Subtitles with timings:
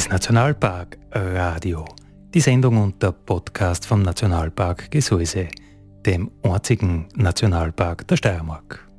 [0.00, 1.84] ist Nationalpark Radio.
[2.32, 5.48] Die Sendung und der Podcast vom Nationalpark Gesäuse,
[6.06, 8.89] dem einzigen Nationalpark der Steiermark.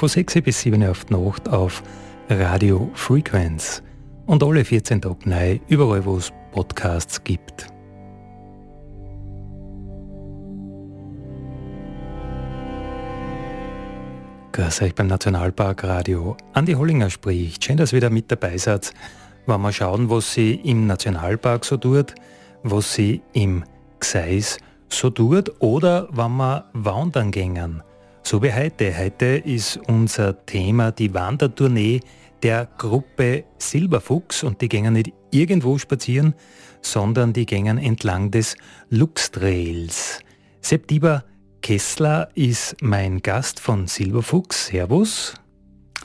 [0.00, 1.82] Von 6 bis 7 Uhr auf die Nacht auf
[2.30, 3.82] Radio Frequenz
[4.24, 7.66] und alle 14 Tage neu überall, wo es Podcasts gibt.
[14.52, 16.34] Grüß euch beim Nationalpark Radio.
[16.54, 17.62] Andi Hollinger spricht.
[17.62, 18.94] Schön, dass ihr wieder mit dabei seid,
[19.44, 22.14] wenn wir schauen, was sie im Nationalpark so tut,
[22.62, 23.64] was sie im
[23.98, 24.56] Gseis
[24.88, 27.82] so tut oder wenn wir wandern gängen.
[28.22, 28.96] So wie heute.
[28.96, 32.00] Heute ist unser Thema die Wandertournee
[32.42, 36.34] der Gruppe Silberfuchs und die gehen nicht irgendwo spazieren,
[36.82, 38.56] sondern die gehen entlang des
[38.88, 40.20] Luxtrails.
[40.60, 41.24] Septiber
[41.62, 44.66] Kessler ist mein Gast von Silberfuchs.
[44.68, 45.34] Servus.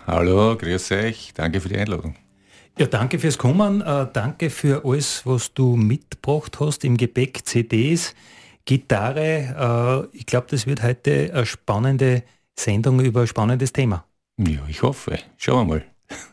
[0.07, 1.31] Hallo, grüß euch.
[1.33, 2.15] Danke für die Einladung.
[2.77, 3.81] Ja, danke fürs Kommen.
[3.81, 8.13] Äh, danke für alles, was du mitgebracht hast im Gepäck, CDs.
[8.65, 10.09] Gitarre.
[10.11, 12.23] Äh, ich glaube, das wird heute eine spannende
[12.57, 14.05] Sendung über ein spannendes Thema.
[14.37, 15.19] Ja, ich hoffe.
[15.37, 15.85] Schauen wir mal.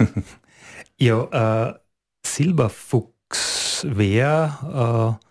[0.98, 1.74] ja, äh,
[2.26, 3.86] Silberfuchs.
[3.88, 5.26] Wer, äh,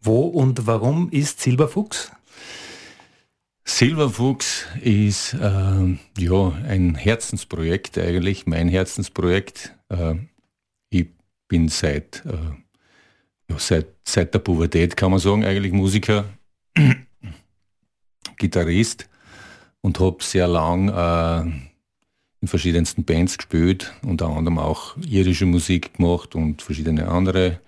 [0.00, 2.10] wo und warum ist Silberfuchs?
[3.64, 9.76] Silberfuchs ist äh, ja, ein Herzensprojekt eigentlich, mein Herzensprojekt.
[9.90, 10.14] Äh,
[10.90, 11.08] ich
[11.48, 12.36] bin seit äh,
[13.56, 16.24] seit, seit der Pubertät, kann man sagen, eigentlich Musiker,
[18.36, 19.08] Gitarrist
[19.80, 21.50] und habe sehr lang äh,
[22.40, 27.60] in verschiedensten Bands gespielt, unter anderem auch irische Musik gemacht und verschiedene andere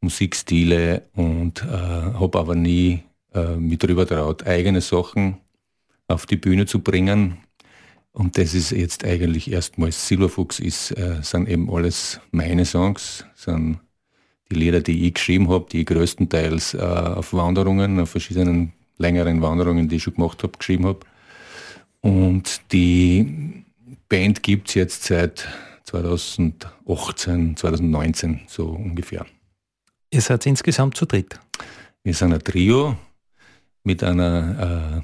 [0.00, 3.02] Musikstile und äh, habe aber nie
[3.32, 5.38] äh, mich darüber traut, eigene Sachen
[6.06, 7.38] auf die Bühne zu bringen.
[8.12, 13.80] Und das ist jetzt eigentlich erstmals Silberfuchs ist, äh, sind eben alles meine Songs, sind
[14.54, 19.42] die Lieder, die ich geschrieben habe, die ich größtenteils äh, auf Wanderungen, auf verschiedenen längeren
[19.42, 21.00] Wanderungen, die ich schon gemacht habe, geschrieben habe.
[22.00, 23.64] Und die
[24.08, 25.48] Band gibt es jetzt seit
[25.84, 29.26] 2018, 2019 so ungefähr.
[30.10, 31.38] Ihr seid insgesamt zu dritt?
[32.02, 32.96] Wir sind ein Trio
[33.82, 35.02] mit einer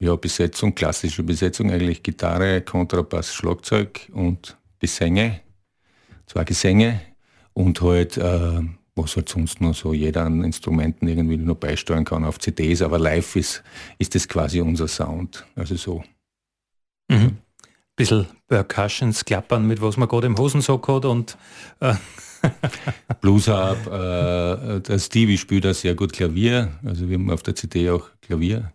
[0.00, 5.40] äh, ja, Besetzung, klassische Besetzung, eigentlich Gitarre, Kontrabass, Schlagzeug und Gesänge,
[6.26, 7.00] zwei Gesänge
[7.52, 8.60] und halt, äh,
[8.94, 12.98] was halt sonst nur so jeder an Instrumenten irgendwie noch beisteuern kann auf CDs, aber
[12.98, 13.62] live ist,
[13.98, 15.46] ist das quasi unser Sound.
[15.54, 16.04] Also so.
[17.08, 17.38] Mhm.
[17.96, 21.36] Bisschen Percussions klappern, mit was man gerade im Hosensack hat und
[21.80, 21.94] äh
[23.20, 27.54] Blues Harp, äh, der Stevie spielt da sehr gut Klavier, also wir haben auf der
[27.54, 28.72] CD auch Klavier,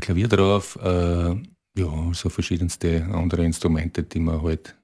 [0.00, 1.34] Klavier drauf, äh,
[1.78, 4.75] ja, so verschiedenste andere Instrumente, die man halt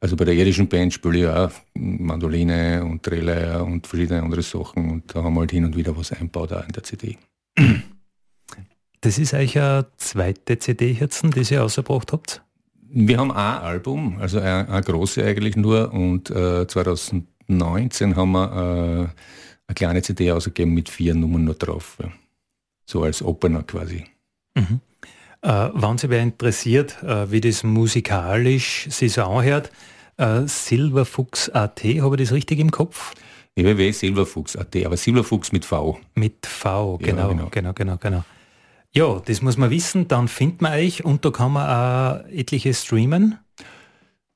[0.00, 4.90] also bei der irischen Band spiele ich auch Mandoline und Drehleier und verschiedene andere Sachen
[4.90, 7.18] und da haben wir halt hin und wieder was einbaut auch in der CD.
[9.02, 12.42] Das ist eigentlich eine zweite CD jetzt, die ihr ausgebracht habt?
[12.92, 19.20] Wir haben ein Album, also eine, große eigentlich nur und äh, 2019 haben wir äh,
[19.68, 21.98] eine kleine CD ausgegeben mit vier Nummern nur drauf.
[22.84, 24.04] So als Opener quasi.
[24.54, 24.80] Mhm.
[25.42, 29.70] Äh, wenn Sie wer interessiert, äh, wie das musikalisch sich so anhört,
[30.18, 33.14] äh, Silverfuchs.at, habe ich das richtig im Kopf?
[33.54, 35.98] www.silverfuchs.at, aber Silverfuchs mit V.
[36.14, 38.24] Mit V, genau, ja, genau, genau, genau, genau.
[38.92, 42.74] Ja, das muss man wissen, dann findet man euch und da kann man auch etliche
[42.74, 43.38] streamen.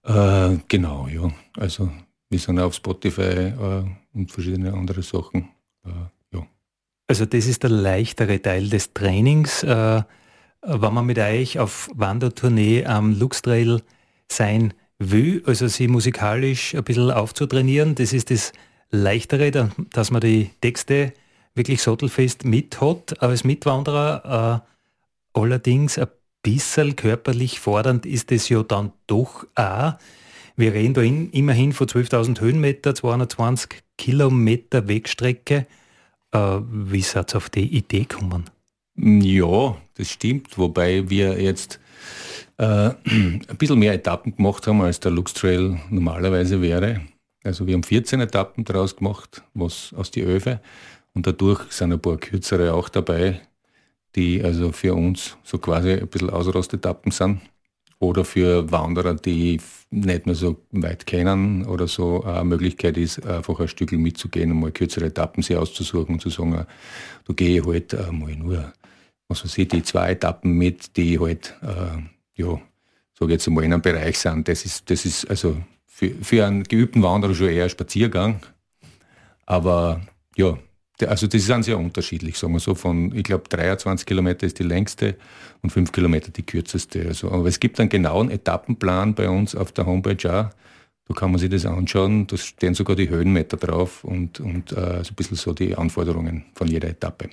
[0.04, 1.30] Äh, genau, ja.
[1.56, 1.90] Also
[2.30, 5.48] wir sind auf Spotify äh, und verschiedene andere Sachen.
[5.84, 6.46] Äh, ja.
[7.08, 9.64] Also das ist der leichtere Teil des Trainings.
[10.66, 13.82] Wenn man mit euch auf Wandertournee am Luxtrail
[14.30, 18.52] sein will, also sie musikalisch ein bisschen aufzutrainieren, das ist das
[18.90, 21.12] Leichtere, dass man die Texte
[21.54, 24.62] wirklich sattelfest mit hat als Mitwanderer.
[25.34, 26.08] Äh, allerdings ein
[26.42, 29.94] bisschen körperlich fordernd ist es ja dann doch auch.
[30.56, 35.66] Wir reden da in, immerhin von 12.000 Höhenmeter, 220 Kilometer Wegstrecke.
[36.32, 38.53] Äh, wie seid ihr auf die Idee gekommen?
[38.96, 41.80] Ja, das stimmt, wobei wir jetzt
[42.58, 42.64] äh,
[43.04, 47.00] ein bisschen mehr Etappen gemacht haben, als der Lux Trail normalerweise wäre.
[47.42, 50.60] Also wir haben 14 Etappen daraus gemacht, was aus die Öfe.
[51.12, 53.40] Und dadurch sind ein paar kürzere auch dabei,
[54.16, 57.40] die also für uns so quasi ein bisschen Ausrostetappen sind.
[58.00, 59.60] Oder für Wanderer, die
[59.90, 64.60] nicht mehr so weit kennen oder so eine Möglichkeit ist, einfach ein Stückchen mitzugehen und
[64.60, 66.66] mal kürzere Etappen sich auszusuchen und zu sagen,
[67.26, 68.72] da gehe ich halt mal nur,
[69.42, 72.02] weiß ich, die zwei Etappen mit, die halt, äh,
[72.40, 72.60] ja,
[73.18, 74.46] sage jetzt mal in einem Bereich sind.
[74.46, 78.40] Das ist, das ist also für, für einen geübten Wanderer schon eher ein Spaziergang.
[79.46, 80.02] Aber
[80.36, 80.58] ja,
[81.06, 82.74] also das ist sehr unterschiedlich, sagen wir so.
[82.74, 85.16] Von, ich glaube, 23 Kilometer ist die längste
[85.62, 87.06] und 5 Kilometer die kürzeste.
[87.06, 90.50] Also, aber es gibt einen genauen Etappenplan bei uns auf der Homepage auch.
[91.06, 92.26] Da kann man sich das anschauen.
[92.26, 96.44] Da stehen sogar die Höhenmeter drauf und, und äh, so ein bisschen so die Anforderungen
[96.54, 97.28] von jeder Etappe.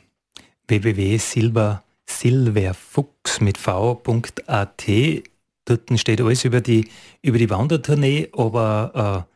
[2.21, 4.85] www.silberfuchs mit v.at
[5.65, 6.89] Dort steht alles über die,
[7.21, 9.31] über die Wandertournee, aber äh,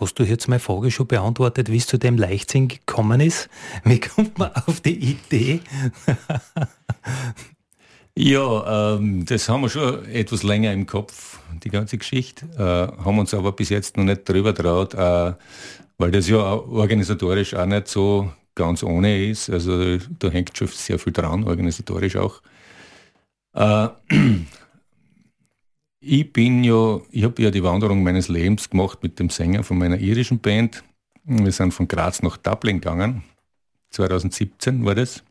[0.00, 3.48] Hast du jetzt meine Frage schon beantwortet, wie es zu dem Leichtsinn gekommen ist?
[3.82, 5.58] Wie kommt man auf die Idee?
[8.16, 12.46] ja, ähm, das haben wir schon etwas länger im Kopf, die ganze Geschichte.
[12.56, 15.32] Äh, haben uns aber bis jetzt noch nicht drüber traut, äh,
[15.98, 19.48] weil das ja organisatorisch auch nicht so ganz ohne ist.
[19.48, 22.42] Also da hängt schon sehr viel dran, organisatorisch auch.
[23.54, 23.88] Äh,
[26.00, 29.78] ich bin ja, ich habe ja die Wanderung meines Lebens gemacht mit dem Sänger von
[29.78, 30.82] meiner irischen Band.
[31.24, 33.22] Wir sind von Graz nach Dublin gegangen.
[33.90, 35.22] 2017 war das.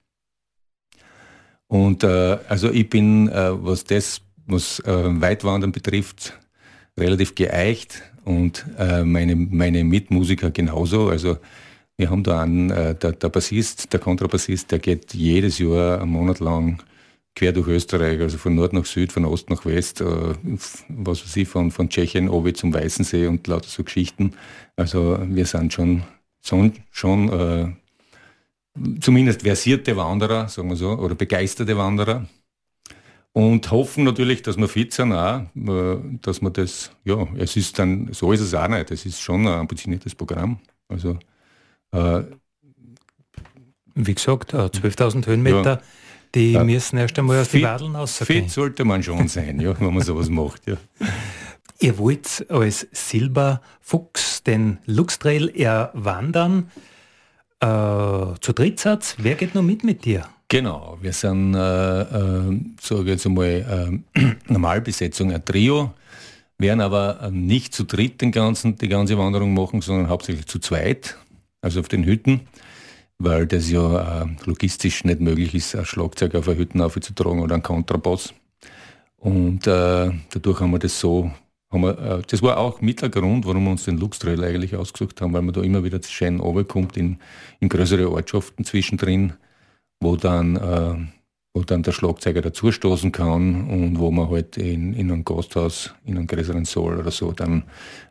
[1.68, 6.38] Und äh, also ich bin, äh, was das, was äh, Weitwandern betrifft,
[6.98, 11.10] relativ geeicht und äh, meine, meine Mitmusiker genauso.
[11.10, 11.38] Also
[11.98, 16.12] wir haben da einen, äh, der, der Bassist, der Kontrabassist, der geht jedes Jahr einen
[16.12, 16.82] Monat lang
[17.36, 20.06] quer durch Österreich, also von Nord nach Süd, von Ost nach West, äh,
[20.90, 24.34] was weiß ich, von, von Tschechien obi zum Weißensee und lauter so Geschichten.
[24.76, 26.04] Also wir sind schon,
[26.42, 27.68] schon, schon äh,
[29.02, 32.28] zumindest versierte Wanderer, sagen wir so, oder begeisterte Wanderer.
[33.34, 37.78] Und hoffen natürlich, dass wir fit sind auch, äh, dass man das, ja, es ist
[37.78, 40.60] dann, so ist es auch nicht, es ist schon ein ambitioniertes Programm.
[40.88, 41.20] Also,
[41.92, 42.22] äh,
[43.96, 45.64] wie gesagt, 12.000 äh, Höhenmeter.
[45.64, 45.82] Ja
[46.36, 46.64] die ja.
[46.64, 48.44] müssen erst einmal aus den Wadeln rausgehen.
[48.44, 50.68] Fit sollte man schon sein, ja, wenn man sowas macht.
[50.68, 50.76] Ja.
[51.80, 56.72] Ihr wollt als Silberfuchs den Luxtrail erwandern.
[57.60, 57.66] Äh,
[58.40, 60.28] zu Drittsatz, wer geht noch mit mit dir?
[60.48, 65.94] Genau, wir sind, äh, äh, sage jetzt einmal, äh, Normalbesetzung, ein Trio,
[66.58, 71.18] werden aber nicht zu dritt den ganzen, die ganze Wanderung machen, sondern hauptsächlich zu zweit,
[71.68, 72.42] also auf den Hütten
[73.20, 77.56] weil das ja äh, logistisch nicht möglich ist, ein Schlagzeug auf eine Hütten aufzutragen oder
[77.56, 78.34] ein Kontrabass.
[79.18, 81.32] Und äh, dadurch haben wir das so,
[81.72, 84.76] haben wir, äh, das war auch mit der Grund, warum wir uns den Luxtrail eigentlich
[84.76, 87.18] ausgesucht haben, weil man da immer wieder schön runterkommt in,
[87.60, 89.34] in größere Ortschaften zwischendrin,
[90.00, 90.96] wo dann, äh,
[91.56, 96.18] wo dann der Schlagzeuger dazustoßen kann und wo man halt in, in einem Gasthaus, in
[96.18, 97.64] einem größeren Saal oder so dann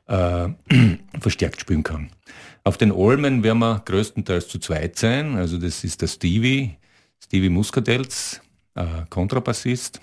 [0.09, 0.49] äh,
[1.21, 2.11] verstärkt spielen kann.
[2.66, 5.37] Auf den Olmen werden wir größtenteils zu zweit sein.
[5.37, 6.76] Also das ist der Stevie,
[7.23, 8.40] Stevie Muscatels,
[8.75, 10.00] äh, Kontrabassist.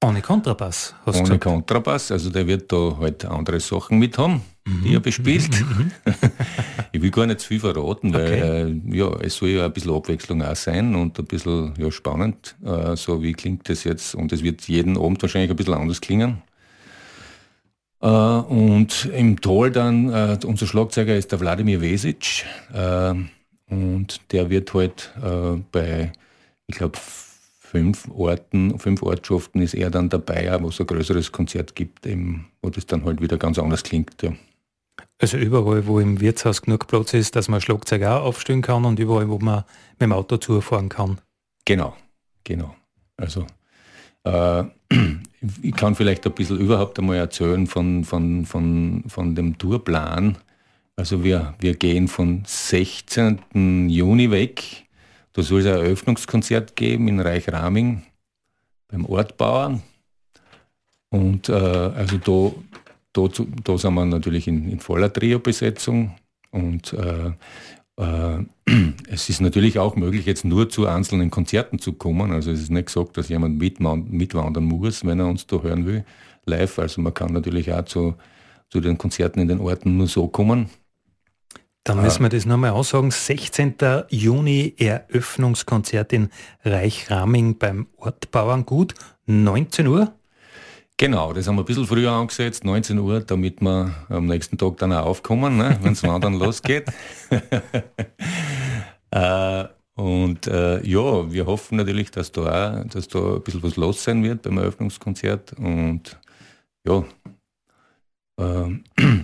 [0.00, 1.42] Ohne Kontrabass, hast du Ohne gesagt.
[1.42, 4.82] Kontrabass, also der wird da halt andere Sachen mit haben, mhm.
[4.84, 5.50] die er bespielt.
[5.60, 5.90] Mhm.
[6.04, 6.12] mhm.
[6.92, 8.92] ich will gar nicht zu viel verraten, weil okay.
[8.92, 12.54] äh, ja, es soll ja ein bisschen Abwechslung auch sein und ein bisschen ja, spannend.
[12.64, 14.14] Äh, so wie klingt das jetzt?
[14.14, 16.42] Und es wird jeden Abend wahrscheinlich ein bisschen anders klingen.
[18.00, 23.14] Äh, und im Tal dann, äh, unser Schlagzeuger ist der Wladimir Vesic äh,
[23.68, 25.12] und der wird halt
[25.70, 26.12] bei,
[26.66, 31.76] ich glaube, fünf Orten, fünf Ortschaften ist er dann dabei, wo es ein größeres Konzert
[31.76, 34.20] gibt, eben, wo das dann halt wieder ganz anders klingt.
[34.22, 34.32] Ja.
[35.20, 38.98] Also überall, wo im Wirtshaus genug Platz ist, dass man Schlagzeug auch aufstellen kann und
[38.98, 41.20] überall, wo man mit dem Auto zufahren kann.
[41.64, 41.94] Genau,
[42.42, 42.74] genau.
[43.16, 43.46] Also
[44.24, 44.64] äh,
[45.62, 50.36] ich kann vielleicht ein bisschen überhaupt einmal erzählen von, von, von, von dem Tourplan.
[50.96, 53.88] Also wir, wir gehen von 16.
[53.88, 54.86] Juni weg.
[55.32, 58.02] Da soll es ein Eröffnungskonzert geben in Reichraming
[58.88, 59.80] beim Ortbauer.
[61.10, 62.52] Und äh, also da,
[63.12, 66.16] da, da sind wir natürlich in, in voller Trio-Besetzung.
[66.50, 67.32] Und äh,
[69.10, 72.32] es ist natürlich auch möglich, jetzt nur zu einzelnen Konzerten zu kommen.
[72.32, 76.04] Also es ist nicht gesagt, dass jemand mitwandern muss, wenn er uns da hören will,
[76.46, 76.78] live.
[76.78, 78.14] Also man kann natürlich auch zu,
[78.70, 80.70] zu den Konzerten in den Orten nur so kommen.
[81.84, 83.10] Dann müssen wir das nochmal aussagen.
[83.10, 83.74] 16.
[84.10, 86.28] Juni Eröffnungskonzert in
[86.62, 88.94] Reichraming beim Ort Bauerngut,
[89.26, 90.12] 19 Uhr.
[91.00, 94.76] Genau, das haben wir ein bisschen früher angesetzt, 19 Uhr, damit wir am nächsten Tag
[94.76, 96.92] dann auch aufkommen, ne, wenn es dann losgeht.
[99.10, 99.64] äh,
[99.94, 104.04] und äh, ja, wir hoffen natürlich, dass da, auch, dass da ein bisschen was los
[104.04, 105.54] sein wird beim Eröffnungskonzert.
[105.54, 106.20] Und
[106.86, 107.02] ja,
[108.38, 108.68] äh,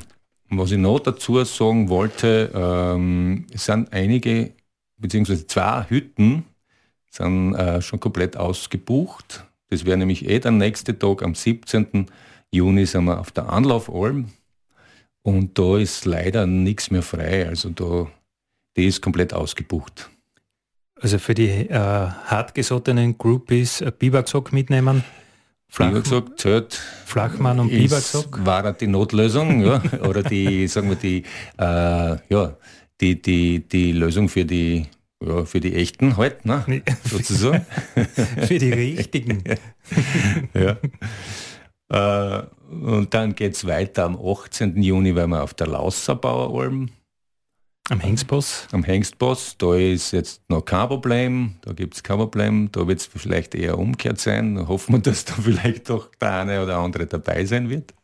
[0.48, 4.54] was ich noch dazu sagen wollte, ähm, es sind einige,
[4.96, 6.46] beziehungsweise zwei Hütten
[7.10, 9.45] sind äh, schon komplett ausgebucht.
[9.68, 12.06] Das wäre nämlich eh der nächste Tag, am 17.
[12.52, 14.30] Juni sind wir auf der Anlaufalm.
[15.22, 17.48] Und da ist leider nichts mehr frei.
[17.48, 18.06] Also da,
[18.76, 20.08] die ist komplett ausgebucht.
[21.00, 25.04] Also für die äh, hartgesottenen Groupies äh, Biwaksock mitnehmen?
[25.76, 26.74] Biwaksock zählt.
[27.04, 28.46] Flachmann und Biwaksock?
[28.46, 29.82] War die Notlösung, ja.
[30.08, 31.24] Oder die, sagen wir, die,
[31.58, 32.56] äh, ja,
[33.00, 34.86] die, die, die Lösung für die,
[35.24, 36.82] ja, für die echten halt, ne?
[37.04, 37.66] sozusagen.
[38.46, 39.42] für die richtigen.
[40.54, 40.76] ja.
[41.88, 44.82] Äh, und dann geht es weiter am 18.
[44.82, 46.90] Juni, weil wir auf der Lausserbaueralm
[47.88, 48.66] am Hengstboss?
[48.72, 52.98] Am Hengstboss, da ist jetzt noch kein Problem, da gibt es kein Problem, da wird
[52.98, 54.56] es vielleicht eher umgekehrt sein.
[54.56, 57.94] Da hoffen wir, dass da vielleicht doch der eine oder andere dabei sein wird.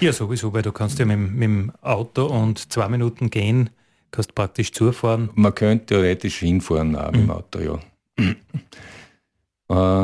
[0.00, 3.70] Ja, sowieso, weil du kannst ja mit, mit dem Auto und zwei Minuten gehen,
[4.14, 5.30] kannst praktisch zufahren.
[5.34, 7.24] Man könnte theoretisch hinfahren auch mhm.
[7.24, 7.30] mhm.
[7.30, 7.74] Auto, ja.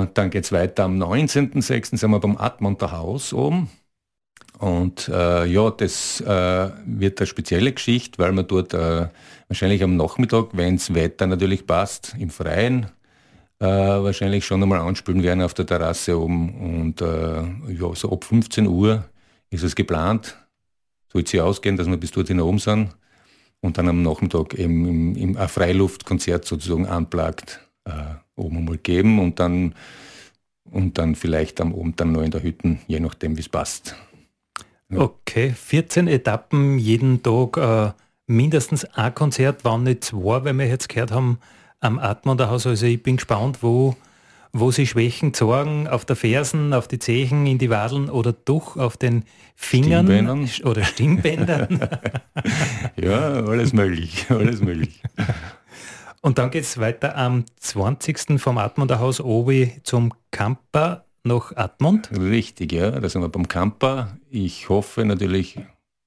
[0.03, 1.97] äh, dann geht es weiter am 19.06.
[1.97, 3.71] sind wir beim Admonter Haus oben.
[4.59, 9.09] Und äh, ja, das äh, wird eine spezielle Geschichte, weil man dort äh,
[9.49, 12.87] wahrscheinlich am Nachmittag, wenn das Wetter natürlich passt, im Freien
[13.59, 16.83] äh, wahrscheinlich schon einmal anspülen werden auf der Terrasse oben.
[16.83, 19.05] Und äh, ja, so ab 15 Uhr
[19.49, 20.37] ist es geplant.
[21.11, 22.91] Soll es ausgehen, dass wir bis dorthin oben sind
[23.61, 27.93] und dann am Nachmittag eben im, im ein Freiluftkonzert sozusagen anplagt äh,
[28.37, 29.75] oben einmal geben und dann
[30.71, 33.97] und dann vielleicht am Abend dann noch in der Hütte, je nachdem wie es passt.
[34.95, 37.93] Okay, 14 Etappen, jeden Tag äh,
[38.27, 41.39] mindestens ein Konzert, wann nicht zwei, weil wir jetzt gehört haben,
[41.81, 42.67] am Atmonderhaus.
[42.67, 43.97] Also ich bin gespannt, wo,
[44.53, 48.77] wo sie Schwächen zeigen, auf der Fersen, auf die Zehen, in die Wadeln oder doch
[48.77, 50.51] auf den Fingern Stimmbändern.
[50.65, 51.81] oder Stimmbändern.
[52.97, 55.03] ja, alles möglich, alles möglich.
[56.23, 58.41] Und dann geht es weiter am 20.
[58.41, 62.11] vom Atmonderhaus Obi zum Camper nach Admont?
[62.19, 62.91] Richtig, ja.
[62.91, 64.19] Da sind wir beim Camper.
[64.29, 65.59] Ich hoffe natürlich,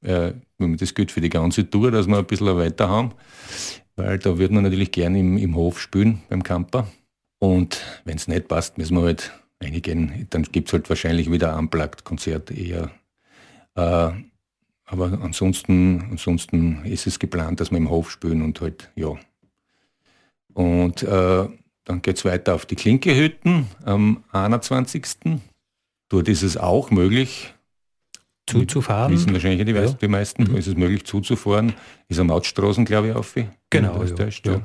[0.01, 3.11] äh, das gilt für die ganze Tour, dass wir ein bisschen weiter haben,
[3.95, 6.87] weil da würde man natürlich gerne im, im Hof spielen beim Camper.
[7.43, 11.51] Und wenn es nicht passt, müssen wir halt einigen, dann gibt es halt wahrscheinlich wieder
[11.51, 12.89] ein Unplugged-Konzert eher.
[13.75, 14.11] Äh,
[14.85, 19.17] aber ansonsten, ansonsten ist es geplant, dass wir im Hof spielen und halt, ja.
[20.53, 21.49] Und äh,
[21.83, 25.03] dann geht es weiter auf die Klinkehütten am 21.
[26.07, 27.53] Dort ist es auch möglich,
[28.47, 29.11] zuzufahren.
[29.11, 29.91] Wissen wahrscheinlich die, ja.
[29.91, 30.55] die meisten, mhm.
[30.55, 31.73] ist es möglich zuzufahren.
[32.07, 33.35] Ist am Mautstraßen, glaube ich, auf.
[33.69, 34.01] Genau.
[34.01, 34.29] Ja.
[34.45, 34.61] Ja.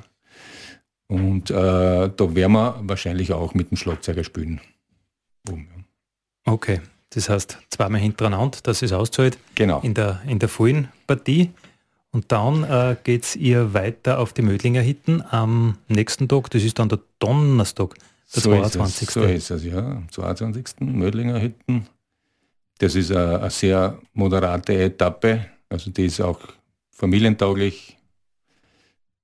[1.09, 4.61] Und äh, da werden wir wahrscheinlich auch mit dem Schlagzeuger spielen.
[5.49, 5.67] Um,
[6.45, 9.38] okay, das heißt zweimal hintereinander, dass es auszahlt.
[9.55, 9.81] Genau.
[9.81, 11.50] In der, in der vollen Partie.
[12.11, 16.62] Und dann äh, geht es ihr weiter auf die Mödlinger Hitten am nächsten Tag, das
[16.62, 17.95] ist dann der Donnerstag,
[18.35, 19.03] der so 22.
[19.03, 20.81] Ist es, so ist es, ja, am 22.
[20.81, 21.87] Mödlinger Hitten.
[22.79, 26.41] Das ist eine, eine sehr moderate Etappe, also die ist auch
[26.91, 27.98] familientauglich.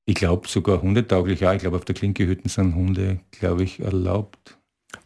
[0.06, 1.54] Ich glaube sogar hundetauglich, ja.
[1.54, 4.58] Ich glaube, auf der Klinkehütten sind Hunde, glaube ich, erlaubt.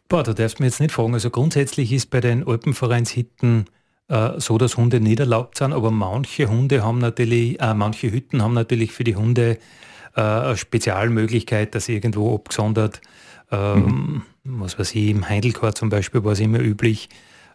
[0.08, 1.14] Boah, da darfst du mir jetzt nicht fragen.
[1.14, 3.66] Also grundsätzlich ist bei den Alpenvereinshitten
[4.08, 8.42] äh, so, dass Hunde nicht erlaubt sind, aber manche Hunde haben natürlich, äh, manche Hütten
[8.42, 9.58] haben natürlich für die Hunde
[10.16, 13.00] äh, eine Spezialmöglichkeit, dass sie irgendwo abgesondert,
[13.50, 14.60] ähm, mhm.
[14.60, 17.08] was weiß ich, im Heindelchor zum Beispiel war es immer üblich,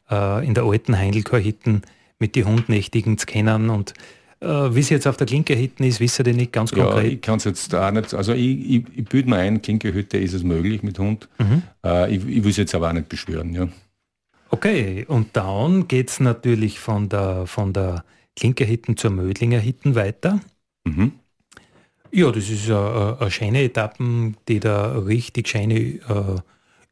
[0.09, 1.81] äh, in der alten Heindelchor-Hitten
[2.19, 3.93] mit den Hundnächtigen zu kennen und
[4.43, 7.03] wie es jetzt auf der Klinkerhütte ist, wissen ihr nicht ganz konkret.
[7.03, 10.17] Ja, ich kann es jetzt auch nicht, also ich, ich, ich bilde mir ein, Klinkerhütte
[10.17, 11.27] ist es möglich mit Hund.
[11.39, 11.63] Mhm.
[11.83, 13.53] Äh, ich, ich will es jetzt aber auch nicht beschwören.
[13.53, 13.67] Ja.
[14.50, 18.03] Okay, und dann geht es natürlich von der, von der
[18.35, 20.39] Klinkerhitten zur Mödlinger Hitten weiter.
[20.85, 21.13] Mhm.
[22.12, 26.39] Ja, das ist eine, schöne Etappen, die da richtig schöne äh,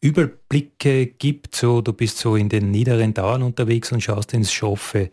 [0.01, 1.55] Überblicke gibt.
[1.55, 5.12] So, du bist so in den niederen Dauern unterwegs und schaust ins scharfe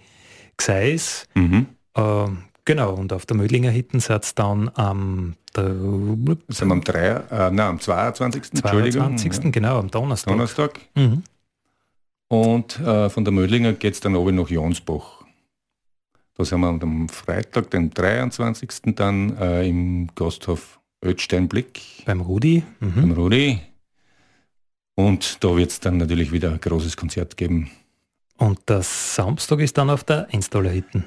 [0.56, 1.26] Gseis.
[1.34, 1.66] Mhm.
[1.98, 2.30] Äh,
[2.64, 7.60] genau, und auf der Mödlinger Hitten satz dann am sind wir am, 3, äh, nein,
[7.60, 8.52] am 22.
[8.52, 9.52] 22.
[9.52, 10.32] Genau, am Donnerstag.
[10.32, 10.80] Donnerstag.
[10.94, 11.22] Mhm.
[12.28, 15.24] Und äh, von der Mödlinger geht es dann oben nach Jonsbach.
[16.36, 18.94] Da sind wir am Freitag, den 23.
[18.94, 21.80] dann äh, im Gasthof Ötsteinblick.
[22.04, 22.62] Beim Rudi.
[22.80, 22.94] Mhm.
[22.94, 23.60] Beim Rudi.
[24.94, 27.70] Und da wird es dann natürlich wieder ein großes Konzert geben.
[28.36, 31.04] Und der Samstag ist dann auf der Einstaller-Hütten.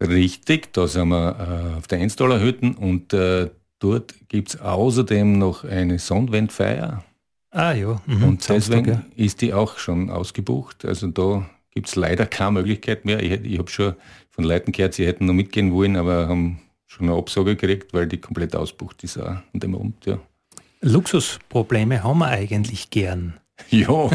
[0.00, 5.64] Richtig, da sind wir äh, auf der Einstaller-Hütten und äh, dort gibt es außerdem noch
[5.64, 7.04] eine Sonnenwendfeier.
[7.50, 8.00] Ah ja.
[8.06, 9.24] Mhm, und Samstag, deswegen ja.
[9.24, 10.84] ist die auch schon ausgebucht.
[10.84, 13.22] Also da gibt es leider keine Möglichkeit mehr.
[13.22, 13.94] Ich, ich habe schon
[14.30, 18.06] von Leuten gehört, sie hätten noch mitgehen wollen, aber haben schon eine Absage gekriegt, weil
[18.06, 20.04] die komplett ausbucht ist auch an dem Abend.
[20.04, 20.18] Ja.
[20.82, 23.34] Luxusprobleme haben wir eigentlich gern.
[23.70, 23.88] Ja,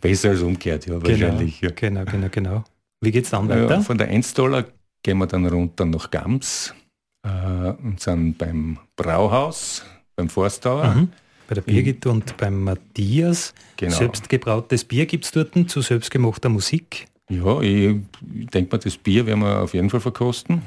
[0.00, 1.60] besser als umgekehrt, ja, genau, wahrscheinlich.
[1.60, 1.70] Ja.
[1.74, 2.64] Genau, genau, genau.
[3.00, 3.80] Wie geht es dann weiter?
[3.82, 4.64] Von der 1 Dollar
[5.02, 6.74] gehen wir dann runter nach Gams
[7.22, 9.84] äh, und sind beim Brauhaus,
[10.14, 10.94] beim Forstauer.
[10.94, 11.08] Mhm.
[11.48, 13.54] Bei der Birgit und beim Matthias.
[13.76, 13.94] Genau.
[13.94, 17.06] Selbstgebrautes Bier gibt es dort zu selbstgemachter Musik.
[17.28, 17.96] Ja, ich,
[18.34, 20.62] ich denke mal, das Bier werden wir auf jeden Fall verkosten.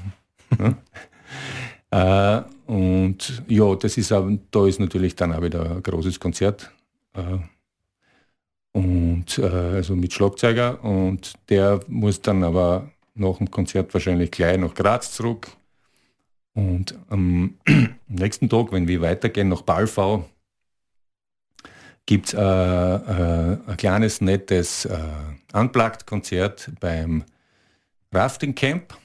[1.91, 2.37] ja.
[2.37, 6.71] äh, und ja, das ist auch, da ist natürlich dann auch wieder ein großes Konzert.
[7.13, 7.39] Äh,
[8.71, 14.57] und äh, also mit Schlagzeuger und der muss dann aber nach dem Konzert wahrscheinlich gleich
[14.57, 15.49] nach Graz zurück.
[16.53, 17.55] Und am
[18.07, 20.25] nächsten Tag, wenn wir weitergehen nach Balfau,
[22.05, 24.97] gibt es äh, äh, ein kleines, nettes äh,
[25.53, 27.23] Unplugged-Konzert beim
[28.11, 28.97] Rafting Camp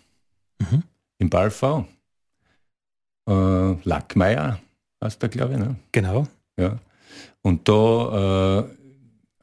[0.59, 0.83] mhm.
[1.19, 1.87] in Balfau.
[3.29, 4.59] Äh, Lackmeier
[5.03, 5.59] heißt der, glaube ich.
[5.59, 5.77] Ne?
[5.93, 6.27] Genau.
[6.57, 6.79] Ja.
[7.43, 8.67] Und da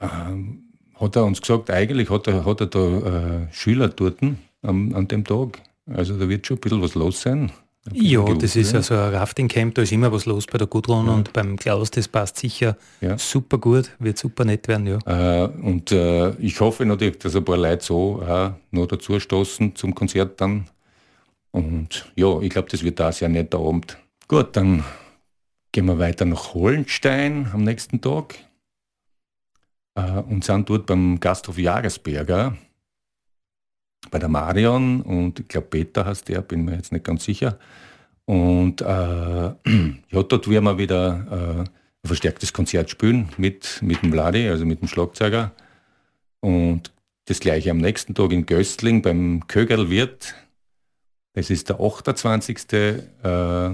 [0.01, 4.93] äh, hat er uns gesagt, eigentlich hat er, hat er da äh, Schüler dort an,
[4.93, 5.62] an dem Tag.
[5.88, 7.51] Also da wird schon ein bisschen was los sein.
[7.93, 11.13] Ja, das ist also ein Rafting-Camp, da ist immer was los bei der Gudrun ja.
[11.13, 13.17] und beim Klaus, das passt sicher ja.
[13.17, 14.99] super gut, wird super nett werden, ja.
[15.43, 19.76] Äh, und äh, ich hoffe natürlich, dass ein paar Leute so äh, noch dazu stoßen
[19.76, 20.67] zum Konzert dann.
[21.49, 23.97] Und ja, ich glaube, das wird da sehr netter Abend.
[24.28, 24.84] Gut, dann
[25.71, 28.36] gehen wir weiter nach Hollenstein am nächsten Tag
[29.95, 32.56] und sind dort beim Gasthof Jagersberger
[34.10, 37.60] bei der Marion und ich glaube Peter heißt der, bin mir jetzt nicht ganz sicher.
[38.25, 41.69] Und äh, ja, dort werden wir wieder äh,
[42.04, 45.51] ein verstärktes Konzert spielen mit, mit dem Vladi, also mit dem Schlagzeuger.
[46.39, 46.91] Und
[47.25, 50.36] das gleiche am nächsten Tag in Göstling beim Kögerlwirt.
[51.34, 52.73] Das ist der 28.
[52.73, 53.69] Äh,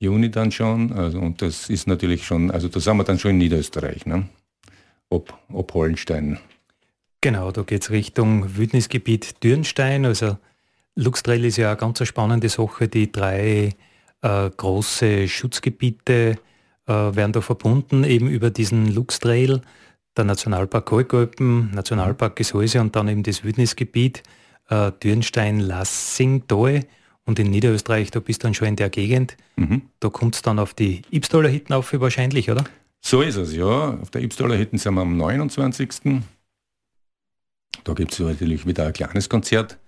[0.00, 0.92] Juni dann schon.
[0.92, 4.28] Also, und das ist natürlich schon, also da sind wir dann schon in Niederösterreich, ne?
[5.10, 6.38] Ob, ob Hollenstein.
[7.20, 10.04] Genau, da geht es Richtung Wildnisgebiet Dürnstein.
[10.04, 10.38] Also
[10.94, 12.88] Luxtrail ist ja eine ganz spannende Sache.
[12.88, 13.74] Die drei
[14.22, 16.38] äh, große Schutzgebiete
[16.86, 19.62] äh, werden da verbunden, eben über diesen Luxtrail,
[20.16, 24.22] der Nationalpark Kalkalpen, Nationalpark Gesäuse und dann eben das Wildnisgebiet
[24.68, 26.84] äh, Dürnstein-Lassingtal.
[27.24, 29.36] Und in Niederösterreich, da bist du dann schon in der Gegend.
[29.56, 29.82] Mhm.
[30.00, 32.64] Da kommt es dann auf die Ibstaler Hitten auf wahrscheinlich, oder?
[33.00, 33.98] So ist es, ja.
[34.00, 36.22] Auf der Ibstaler Hitten sind wir am 29.
[37.84, 39.78] Da gibt es natürlich wieder ein kleines Konzert.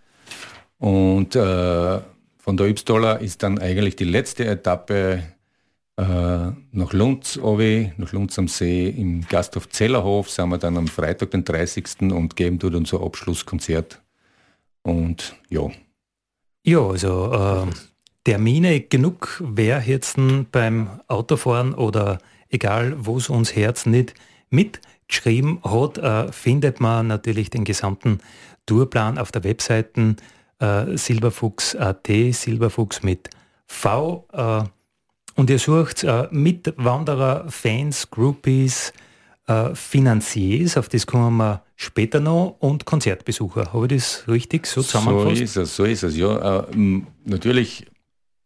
[0.79, 2.01] Und äh,
[2.39, 5.23] von der Ypstaler ist dann eigentlich die letzte Etappe
[5.97, 10.89] äh, nach Lunds, Ovi, nach Lunds am See im Gasthof Zellerhof sind wir dann am
[10.89, 11.85] Freitag, den 30.
[12.13, 14.01] und geben dort unser Abschlusskonzert.
[14.83, 15.69] Und ja.
[16.65, 17.71] Ja, also äh,
[18.25, 20.17] Termine genug, wer jetzt
[20.51, 22.19] beim Autofahren oder
[22.51, 24.15] egal wo es uns Herz nicht
[24.51, 28.19] mit geschrieben hat, äh, findet man natürlich den gesamten
[28.67, 30.17] Tourplan auf der Webseite
[30.61, 33.31] äh, silberfuchs.at, Silberfuchs mit
[33.67, 34.27] V.
[34.33, 34.63] Äh,
[35.35, 38.93] und ihr sucht äh, Mitwanderer, Fans, Groupies,
[39.47, 43.73] äh, Finanziers, auf das kommen wir später noch, und Konzertbesucher.
[43.73, 45.37] Habe ich das richtig so zusammengefasst?
[45.37, 46.61] So ist es, so ist es, ja.
[46.61, 47.87] Äh, natürlich,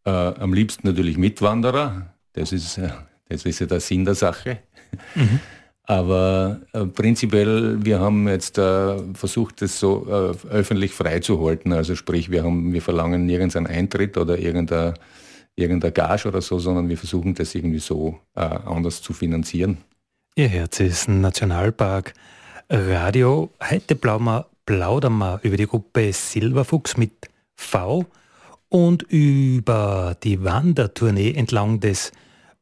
[0.05, 2.15] äh, am liebsten natürlich Mitwanderer.
[2.33, 2.81] Das ist,
[3.29, 4.59] das ist ja der Sinn der Sache.
[5.15, 5.41] Mhm.
[5.87, 11.73] Aber äh, prinzipiell, wir haben jetzt äh, versucht, das so äh, öffentlich freizuhalten.
[11.73, 14.95] Also sprich, wir, haben, wir verlangen nirgends einen Eintritt oder irgendein,
[15.57, 19.79] irgendein Gage oder so, sondern wir versuchen das irgendwie so äh, anders zu finanzieren.
[20.37, 22.15] Ihr Herz ist ein Nationalpark
[22.71, 23.51] Radio.
[23.71, 27.13] Heute plaudern wir über die Gruppe Silberfuchs mit
[27.57, 28.07] V
[28.71, 32.11] und über die Wandertournee entlang des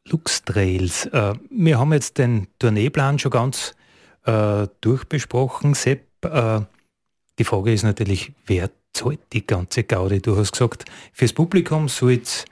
[0.08, 1.06] Lux Trails.
[1.06, 3.74] Äh, wir haben jetzt den Tourneeplan schon ganz
[4.24, 5.74] äh, durchbesprochen.
[5.74, 6.60] Sepp, äh,
[7.38, 10.20] die Frage ist natürlich, wer zahlt die ganze Gaudi?
[10.20, 12.44] Du hast gesagt, fürs Publikum soll es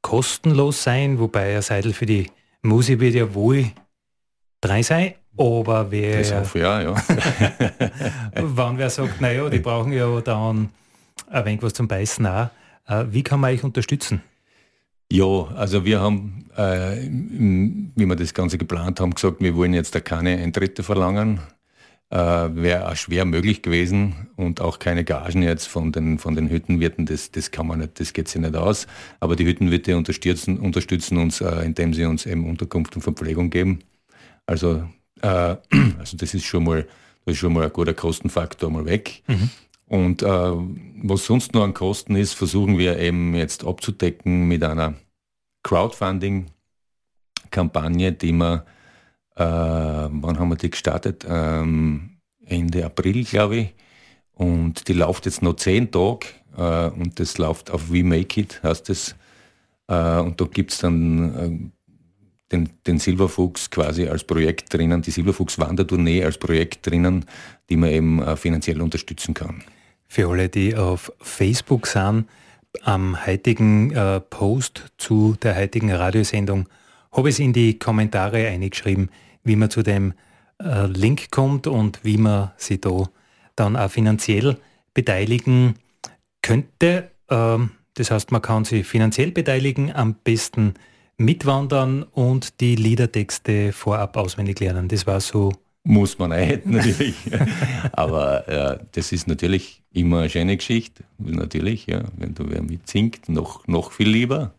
[0.00, 2.30] kostenlos sein, wobei ein Seidel für die
[2.62, 3.66] Musik wird ja wohl
[4.60, 5.14] drei sein.
[5.36, 6.18] Aber wer.
[6.18, 6.94] Das hoffe ja, ja.
[8.34, 10.68] wann wer sagt, naja, die brauchen ja dann
[11.28, 12.50] ein wenig was zum Beißen auch.
[12.86, 14.22] Äh, wie kann man euch unterstützen?
[15.12, 19.94] Ja, also wir haben, äh, wie wir das Ganze geplant haben, gesagt, wir wollen jetzt
[19.94, 21.40] da keine Eintritte verlangen.
[22.08, 26.48] äh, wäre auch schwer möglich gewesen und auch keine Gagen jetzt von den, von den
[26.48, 28.86] Hüttenwirten, das, das kann man nicht, das geht sich nicht aus.
[29.20, 33.80] Aber die Hüttenwirte unterstützen, unterstützen uns, äh, indem sie uns eben Unterkunft und Verpflegung geben.
[34.46, 34.84] Also,
[35.20, 35.56] äh,
[35.98, 36.86] also das ist schon mal,
[37.26, 39.22] das ist schon mal ein guter Kostenfaktor mal weg.
[39.26, 39.50] Mhm.
[39.92, 40.52] Und äh,
[41.02, 44.94] was sonst noch an Kosten ist, versuchen wir eben jetzt abzudecken mit einer
[45.64, 48.64] Crowdfunding-Kampagne, die wir
[49.36, 51.26] äh, wann haben wir die gestartet?
[51.28, 53.74] Ähm, Ende April, glaube ich.
[54.32, 58.62] Und die läuft jetzt noch zehn Tage äh, und das läuft auf We Make It,
[58.62, 59.14] heißt es.
[59.88, 61.50] Äh, und da gibt es dann äh,
[62.50, 67.26] den, den Silberfuchs quasi als Projekt drinnen, die Silberfuchs-Wandertournee als Projekt drinnen,
[67.68, 69.62] die man eben äh, finanziell unterstützen kann.
[70.12, 72.26] Für alle, die auf Facebook sind,
[72.82, 76.68] am heutigen äh, Post zu der heutigen Radiosendung
[77.12, 79.08] habe ich es in die Kommentare eingeschrieben,
[79.42, 80.12] wie man zu dem
[80.62, 83.04] äh, Link kommt und wie man sich da
[83.56, 84.58] dann auch finanziell
[84.92, 85.76] beteiligen
[86.42, 87.10] könnte.
[87.30, 90.74] Ähm, das heißt, man kann sich finanziell beteiligen, am besten
[91.16, 94.88] mitwandern und die Liedertexte vorab auswendig lernen.
[94.88, 95.54] Das war so.
[95.84, 97.16] Muss man auch natürlich.
[97.92, 101.04] Aber äh, das ist natürlich immer eine schöne Geschichte.
[101.18, 104.54] Natürlich, ja, wenn du wer mitsingt, noch, noch viel lieber.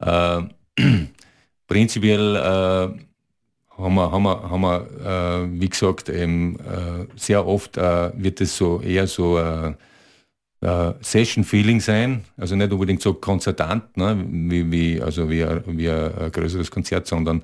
[0.00, 0.42] Äh,
[1.68, 3.02] prinzipiell äh,
[3.78, 8.40] haben wir, haben wir, haben wir äh, wie gesagt, eben, äh, sehr oft äh, wird
[8.40, 9.40] es so eher so
[11.00, 16.70] Session-Feeling sein, also nicht unbedingt so konzertant, ne, wie, wie, also wie, wie ein, größeres
[16.70, 17.42] Konzert, sondern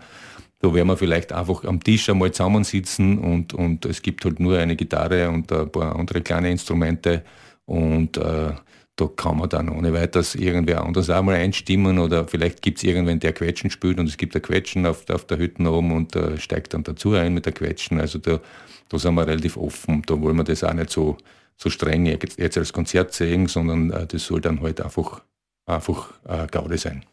[0.61, 4.59] da werden wir vielleicht einfach am Tisch einmal zusammensitzen und, und es gibt halt nur
[4.59, 7.23] eine Gitarre und ein paar andere kleine Instrumente
[7.65, 8.53] und äh,
[8.99, 12.85] da kann man dann ohne weiteres irgendwer anders auch mal einstimmen oder vielleicht gibt es
[12.85, 16.17] irgendwen, der Quetschen spielt und es gibt ein Quetschen auf, auf der Hütte oben und
[16.17, 18.01] äh, steigt dann dazu ein mit der Quetschen.
[18.01, 18.41] Also da,
[18.89, 20.03] da sind wir relativ offen.
[20.07, 21.17] Da wollen wir das auch nicht so,
[21.57, 25.23] so streng jetzt, als Konzert sehen, sondern äh, das soll dann halt einfach,
[25.67, 27.05] einfach äh, Gaude sein.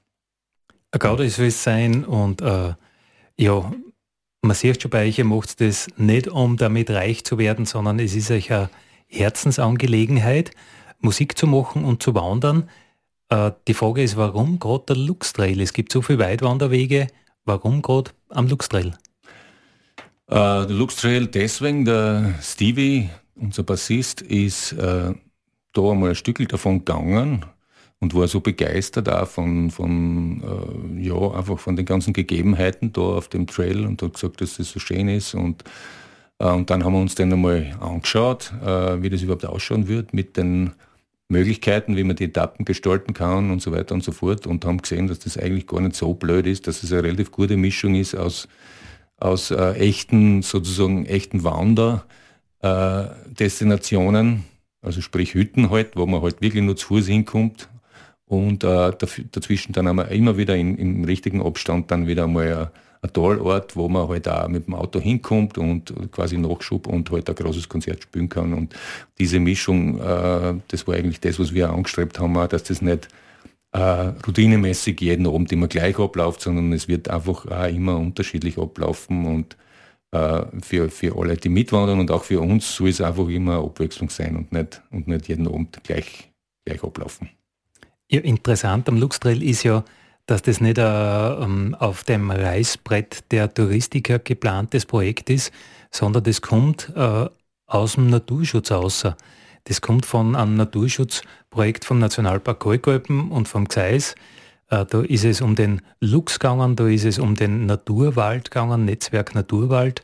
[0.92, 2.74] Ein Gaude soll es sein und äh,
[3.38, 3.72] ja,
[4.42, 8.00] man sieht schon bei euch, ihr macht das nicht, um damit reich zu werden, sondern
[8.00, 8.70] es ist euch eine
[9.08, 10.52] Herzensangelegenheit.
[11.00, 12.70] Musik zu machen und zu wandern.
[13.30, 15.60] Äh, die Frage ist, warum gerade der Luxtrail?
[15.62, 17.08] Es gibt so viele Weitwanderwege.
[17.44, 18.96] Warum gerade am Luxtrail?
[20.28, 25.14] Äh, der Luxtrail deswegen, der Stevie, unser Bassist, ist äh,
[25.74, 27.46] da einmal ein Stück davon gegangen
[28.00, 33.02] und war so begeistert auch von, von äh, ja, einfach von den ganzen Gegebenheiten da
[33.02, 35.64] auf dem Trail und hat gesagt, dass das so schön ist und
[36.40, 40.14] äh, und dann haben wir uns dann einmal angeschaut, äh, wie das überhaupt ausschauen wird
[40.14, 40.72] mit den
[41.28, 44.82] Möglichkeiten, wie man die Etappen gestalten kann und so weiter und so fort und haben
[44.82, 47.96] gesehen, dass das eigentlich gar nicht so blöd ist, dass es eine relativ gute Mischung
[47.96, 48.48] ist aus,
[49.18, 54.40] aus äh, echten, sozusagen echten Wander-Destinationen, äh,
[54.86, 57.70] also sprich Hütten halt, wo man halt wirklich nur zu Fuß hinkommt
[58.28, 58.92] und äh,
[59.32, 63.88] dazwischen dann einmal immer wieder in, im richtigen Abstand dann wieder einmal ein Tollort, wo
[63.88, 68.04] man halt auch mit dem Auto hinkommt und quasi Nachschub und halt ein großes Konzert
[68.04, 68.54] spielen kann.
[68.54, 68.76] Und
[69.20, 73.08] diese Mischung, äh, das war eigentlich das, was wir angestrebt haben, dass das nicht
[73.72, 79.26] äh, routinemäßig jeden Abend immer gleich abläuft, sondern es wird einfach auch immer unterschiedlich ablaufen
[79.26, 79.58] und
[80.12, 84.10] äh, für, für alle, die mitwandern und auch für uns soll es einfach immer Abwechslung
[84.10, 86.32] sein und nicht, und nicht jeden Abend gleich,
[86.66, 87.30] gleich ablaufen.
[88.08, 89.84] Ja, interessant am Luxtrail ist ja,
[90.28, 95.52] dass das nicht äh, auf dem Reißbrett der Touristiker geplantes Projekt ist,
[95.92, 97.28] sondern das kommt äh,
[97.68, 99.16] aus dem Naturschutz außer.
[99.64, 104.14] Das kommt von einem Naturschutzprojekt vom Nationalpark Kalkalpen und vom Gseis.
[104.70, 108.86] Äh, da ist es um den Luchs gegangen, da ist es um den Naturwald gegangen,
[108.86, 110.04] Netzwerk Naturwald.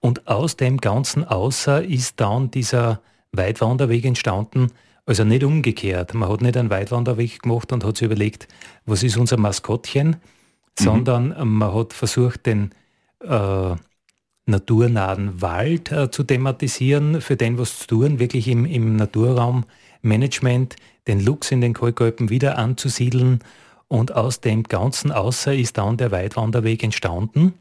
[0.00, 4.68] Und aus dem Ganzen außer ist dann dieser Weitwanderweg entstanden,
[5.06, 6.14] also nicht umgekehrt.
[6.14, 8.48] Man hat nicht einen Weitwanderweg gemacht und hat sich überlegt,
[8.86, 10.14] was ist unser Maskottchen, mhm.
[10.76, 12.70] sondern man hat versucht, den
[13.20, 13.74] äh,
[14.46, 21.20] naturnahen Wald äh, zu thematisieren, für den was zu tun, wirklich im, im Naturraummanagement, den
[21.20, 23.40] Luchs in den Kalkalpen wieder anzusiedeln.
[23.88, 27.54] Und aus dem Ganzen außer ist dann der Weitwanderweg entstanden.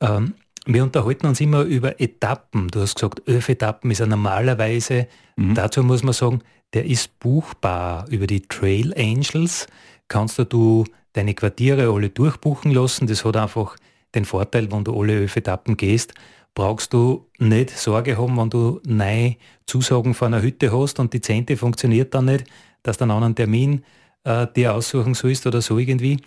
[0.00, 0.34] Ähm,
[0.66, 2.68] wir unterhalten uns immer über Etappen.
[2.68, 5.08] Du hast gesagt, elf Etappen ist ja normalerweise.
[5.36, 5.54] Mhm.
[5.54, 6.42] Dazu muss man sagen,
[6.74, 9.66] der ist buchbar über die Trail Angels.
[10.08, 13.06] Kannst du deine Quartiere alle durchbuchen lassen.
[13.06, 13.76] Das hat einfach
[14.14, 16.14] den Vorteil, wenn du alle elf Etappen gehst,
[16.54, 21.20] brauchst du nicht Sorge haben, wenn du neue Zusagen von einer Hütte hast und die
[21.20, 22.44] zehnte funktioniert dann nicht,
[22.82, 23.84] dass du einen anderen Termin
[24.24, 26.18] äh, dir aussuchen sollst oder so irgendwie.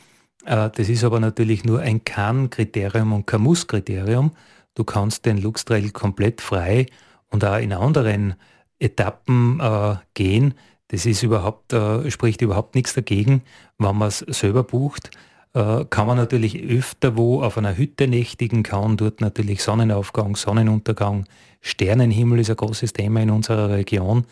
[0.46, 4.32] Äh, das ist aber natürlich nur ein Kann-Kriterium und kein Muss-Kriterium.
[4.74, 6.88] du kannst den Luxtrail komplett frei
[7.30, 8.36] und auch in anderen
[8.80, 10.54] Etappen äh, gehen.
[10.90, 13.42] Das ist überhaupt, äh, spricht überhaupt nichts dagegen,
[13.78, 15.12] wenn man es selber bucht.
[15.54, 21.26] Äh, kann man natürlich öfter wo auf einer Hütte nächtigen, kann dort natürlich Sonnenaufgang, Sonnenuntergang,
[21.62, 24.26] Sternenhimmel ist ein großes Thema in unserer Region.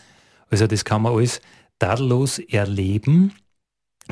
[0.49, 1.41] Also das kann man alles
[1.79, 3.33] tadellos erleben.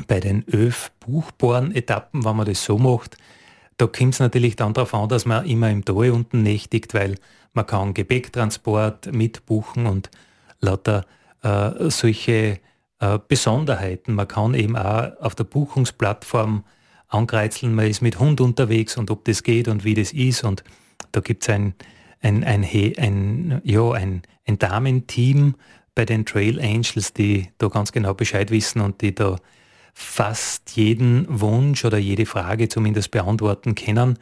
[0.08, 3.18] Bei den öf buchbaren Etappen, wenn man das so macht,
[3.78, 7.16] da kommt es natürlich dann darauf an, dass man immer im Tal unten nächtigt, weil
[7.52, 10.10] man kann Gepäcktransport mitbuchen und
[10.60, 11.04] lauter
[11.42, 12.60] äh, solche
[13.00, 14.14] äh, Besonderheiten.
[14.14, 16.64] Man kann eben auch auf der Buchungsplattform
[17.08, 20.44] angreizeln, man ist mit Hund unterwegs und ob das geht und wie das ist.
[20.44, 20.64] Und
[21.12, 21.74] da gibt es ein,
[22.20, 25.56] ein, ein, ein, ja, ein, ein Damenteam
[25.94, 29.36] bei den Trail Angels, die da ganz genau Bescheid wissen und die da
[29.92, 34.18] fast jeden Wunsch oder jede Frage zumindest beantworten können.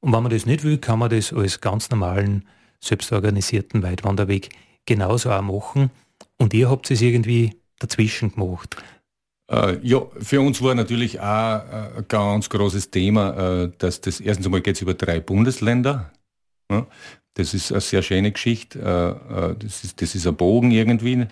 [0.00, 2.46] Und wenn man das nicht will, kann man das als ganz normalen,
[2.80, 4.48] selbstorganisierten Weitwanderweg
[4.86, 5.90] genauso auch machen.
[6.38, 8.76] Und ihr habt es irgendwie dazwischen gemacht.
[9.50, 14.20] Äh, ja, für uns war natürlich auch äh, ein ganz großes Thema, äh, dass das
[14.20, 16.12] erstens einmal geht es über drei Bundesländer.
[16.70, 16.86] Ja,
[17.34, 18.78] das ist eine sehr schöne Geschichte.
[19.58, 21.26] Das, ist, das ist ein Bogen irgendwie.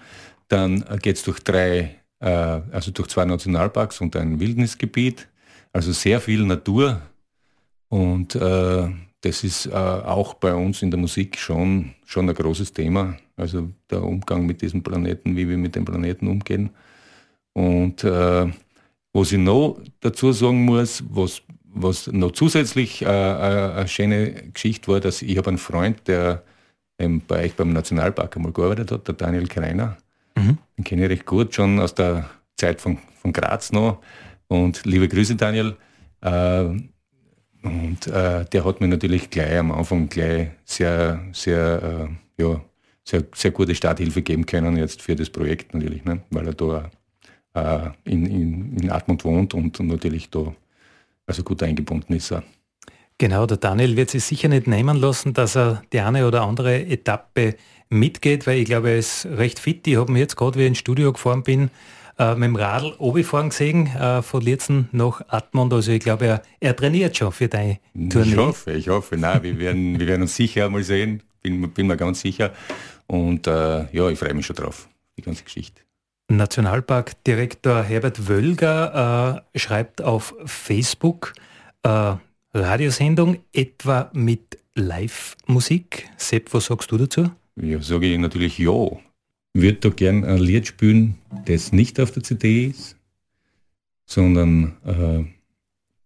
[0.48, 5.28] Dann geht es durch drei, äh, also durch zwei Nationalparks und ein Wildnisgebiet.
[5.72, 7.00] Also sehr viel Natur.
[7.88, 13.16] Und das ist auch bei uns in der Musik schon, schon ein großes Thema.
[13.36, 16.70] Also der Umgang mit diesem Planeten, wie wir mit dem Planeten umgehen.
[17.58, 18.46] Und äh,
[19.12, 24.92] was ich noch dazu sagen muss, was, was noch zusätzlich äh, äh eine schöne Geschichte
[24.92, 26.44] war, dass ich habe einen Freund, der
[26.98, 29.96] ähm, bei euch beim Nationalpark einmal gearbeitet hat, der Daniel Kreiner.
[30.38, 30.58] Mhm.
[30.76, 34.00] Den kenne ich recht gut, schon aus der Zeit von, von Graz noch.
[34.48, 35.76] Und liebe Grüße, Daniel.
[36.20, 36.64] Äh,
[37.62, 42.60] und äh, der hat mir natürlich gleich am Anfang gleich sehr, sehr, äh, ja,
[43.04, 46.22] sehr, sehr gute Starthilfe geben können jetzt für das Projekt natürlich, ne?
[46.30, 46.90] weil er da
[47.54, 50.54] äh, in, in, in Atmund wohnt und natürlich da
[51.26, 52.34] also gut eingebunden ist.
[53.18, 56.86] Genau, der Daniel wird sich sicher nicht nehmen lassen, dass er die eine oder andere
[56.86, 57.56] Etappe
[57.90, 59.86] mitgeht, weil ich glaube, er ist recht fit.
[59.86, 61.70] Ich habe mir jetzt gerade, wie ich ins Studio gefahren bin,
[62.18, 65.72] äh, mit dem Radl obifahren gesehen, äh, von Lierzen nach Atmund.
[65.72, 67.78] Also ich glaube, er, er trainiert schon für deine
[68.10, 68.30] Tournee.
[68.30, 69.16] Ich hoffe, ich hoffe.
[69.16, 72.52] Nein, wir werden, wir werden uns sicher mal sehen, bin, bin mir ganz sicher.
[73.06, 75.82] Und äh, ja, ich freue mich schon drauf, die ganze Geschichte.
[76.30, 81.32] Nationalparkdirektor Herbert Wölger äh, schreibt auf Facebook
[81.82, 82.16] äh,
[82.52, 86.10] Radiosendung etwa mit Live-Musik.
[86.16, 87.30] Sepp, was sagst du dazu?
[87.60, 88.90] Ja, sage ich natürlich ja.
[89.54, 92.96] Würde da gern ein Lied spielen, das nicht auf der CD ist,
[94.06, 95.24] sondern äh,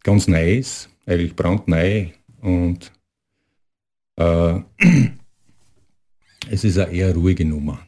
[0.03, 2.07] ganz neu ist, eigentlich brandneu
[2.41, 2.93] und
[4.17, 4.61] äh,
[6.51, 7.87] es ist eine eher ruhige Nummer.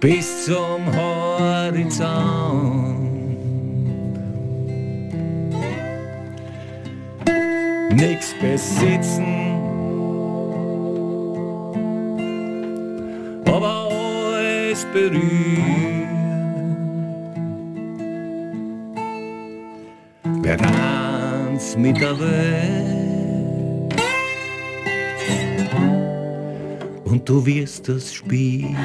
[0.00, 1.86] Bis zum Horizont.
[7.94, 9.56] Nichts besitzen,
[13.46, 16.06] aber alles berühren.
[20.42, 22.86] Wer tanzt mit der Welt
[27.06, 28.76] und du wirst das Spiel.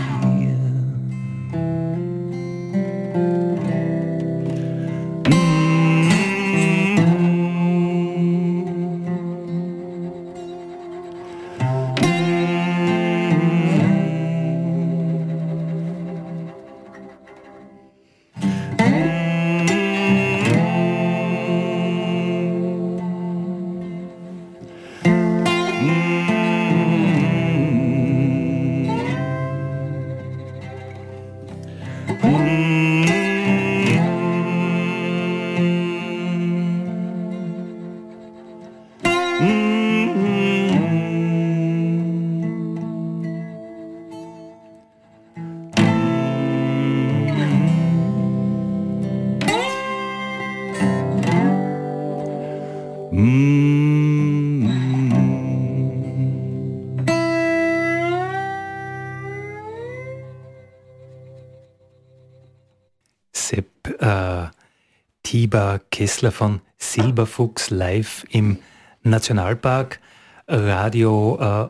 [65.32, 68.60] Tiba Kessler von Silberfuchs live im
[69.02, 70.02] Nationalpark
[70.46, 71.38] Radio.
[71.39, 71.70] Äh,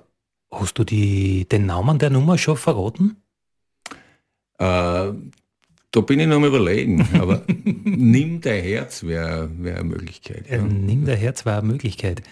[0.55, 3.21] hast du die, den Namen der Nummer schon verraten?
[4.57, 5.11] Äh,
[5.91, 7.43] da bin ich noch am überlegen, aber
[7.83, 10.49] nimm dein Herz wäre wär eine Möglichkeit.
[10.49, 10.57] Ja.
[10.57, 12.23] Äh, nimm dein Herz wäre eine Möglichkeit.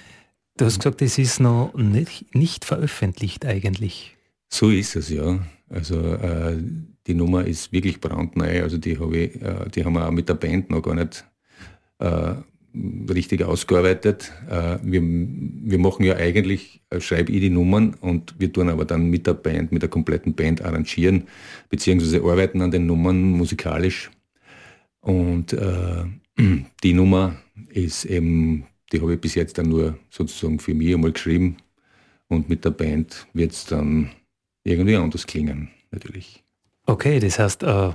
[0.58, 4.16] Du hast gesagt, es ist noch nicht, nicht veröffentlicht eigentlich.
[4.50, 5.40] So ist es, ja.
[5.70, 6.58] Also äh,
[7.08, 8.64] die Nummer ist wirklich brandneu.
[8.64, 11.26] Also die, hab ich, äh, die haben wir auch mit der Band noch gar nicht
[12.00, 12.34] äh,
[12.74, 14.32] richtig ausgearbeitet.
[14.50, 18.86] Äh, wir, wir machen ja eigentlich, äh, schreibe ich die Nummern und wir tun aber
[18.86, 21.24] dann mit der Band, mit der kompletten Band arrangieren,
[21.70, 24.12] beziehungsweise arbeiten an den Nummern musikalisch.
[25.02, 26.06] Und äh,
[26.84, 27.36] die Nummer
[27.70, 31.58] ist eben, die habe ich bis jetzt dann nur sozusagen für mich einmal geschrieben
[32.28, 34.12] und mit der Band wird es dann
[34.64, 36.44] irgendwie anders klingen, natürlich.
[36.86, 37.92] Okay, das heißt, äh,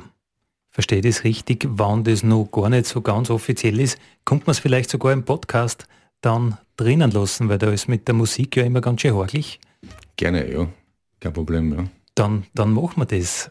[0.75, 4.59] verstehe das richtig, wann das noch gar nicht so ganz offiziell ist, kommt man es
[4.59, 5.87] vielleicht sogar im Podcast
[6.21, 9.61] dann drinnen lassen, weil da ist mit der Musik ja immer ganz schön horchlich.
[10.17, 10.67] Gerne, ja.
[11.21, 11.85] Kein Problem, ja.
[12.17, 13.49] Dann, dann machen wir das.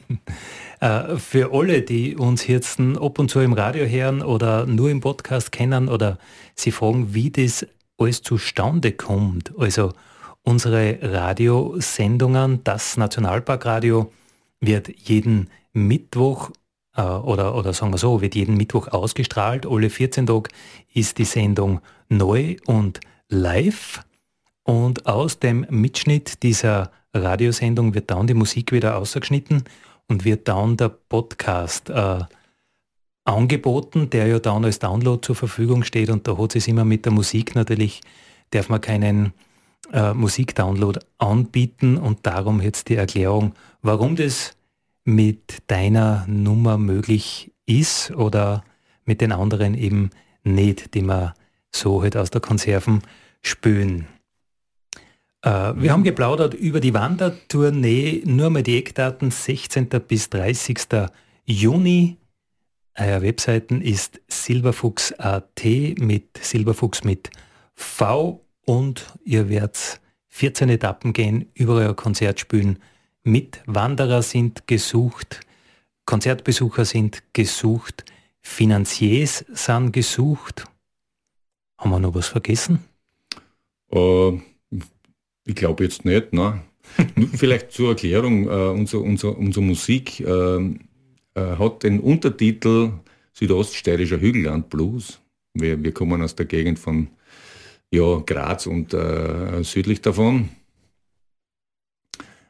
[0.80, 5.00] äh, für alle, die uns jetzt ab und zu im Radio hören oder nur im
[5.00, 6.18] Podcast kennen oder
[6.54, 7.66] sie fragen, wie das
[7.98, 9.52] alles zustande kommt.
[9.58, 9.92] Also
[10.42, 14.10] unsere Radiosendungen, das Nationalparkradio,
[14.60, 16.50] wird jeden Mittwoch
[16.96, 19.66] äh, oder, oder sagen wir so, wird jeden Mittwoch ausgestrahlt.
[19.66, 20.50] Alle 14 Tage
[20.92, 24.02] ist die Sendung neu und live.
[24.62, 29.64] Und aus dem Mitschnitt dieser Radiosendung wird dann die Musik wieder ausgeschnitten
[30.08, 32.24] und wird dann der Podcast äh,
[33.24, 36.10] angeboten, der ja dann als Download zur Verfügung steht.
[36.10, 38.00] Und da hat es immer mit der Musik natürlich,
[38.50, 39.32] darf man keinen
[39.92, 41.96] äh, Musikdownload anbieten.
[41.96, 44.56] Und darum jetzt die Erklärung, warum das
[45.04, 48.64] mit deiner Nummer möglich ist oder
[49.04, 50.10] mit den anderen eben
[50.42, 51.34] nicht, die wir
[51.70, 53.02] so halt aus der Konserven
[53.42, 54.06] spülen.
[55.42, 59.88] Äh, wir haben geplaudert über die Wandertournee, nur mal die Eckdaten 16.
[60.06, 61.08] bis 30.
[61.44, 62.16] Juni.
[62.98, 65.64] Eure Webseiten ist silberfuchs.at
[65.98, 67.30] mit Silberfuchs mit
[67.74, 72.78] V und ihr werdet 14 Etappen gehen, über euer Konzert spülen
[73.24, 75.40] Mitwanderer sind gesucht,
[76.04, 78.04] Konzertbesucher sind gesucht,
[78.40, 80.64] Finanziers sind gesucht.
[81.78, 82.84] Haben wir noch was vergessen?
[83.92, 84.38] Uh,
[85.44, 86.32] ich glaube jetzt nicht.
[86.32, 86.62] Ne?
[87.34, 90.74] Vielleicht zur Erklärung, uh, unser, unser, unsere Musik uh,
[91.34, 92.92] hat den Untertitel
[93.32, 95.20] Südoststeirischer Hügelland Blues.
[95.52, 97.08] Wir, wir kommen aus der Gegend von
[97.90, 98.96] ja, Graz und
[99.62, 100.48] südlich davon.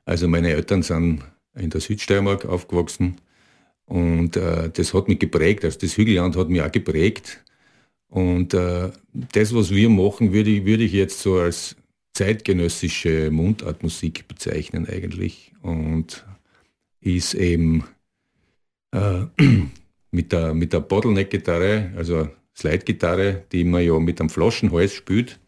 [0.04, 1.24] Also meine Eltern sind
[1.54, 3.16] in der Südsteiermark aufgewachsen
[3.86, 5.64] und äh, das hat mich geprägt.
[5.64, 7.42] Also das Hügelland hat mich auch geprägt.
[8.08, 11.76] Und äh, das, was wir machen, würde ich, würde ich jetzt so als
[12.14, 15.52] zeitgenössische Mundartmusik bezeichnen eigentlich.
[15.62, 16.24] Und
[17.00, 17.84] ist eben
[18.92, 19.26] äh,
[20.10, 25.38] mit der, mit der Bottleneck-Gitarre, also Slide-Gitarre, die man ja mit einem Flaschenhals spielt,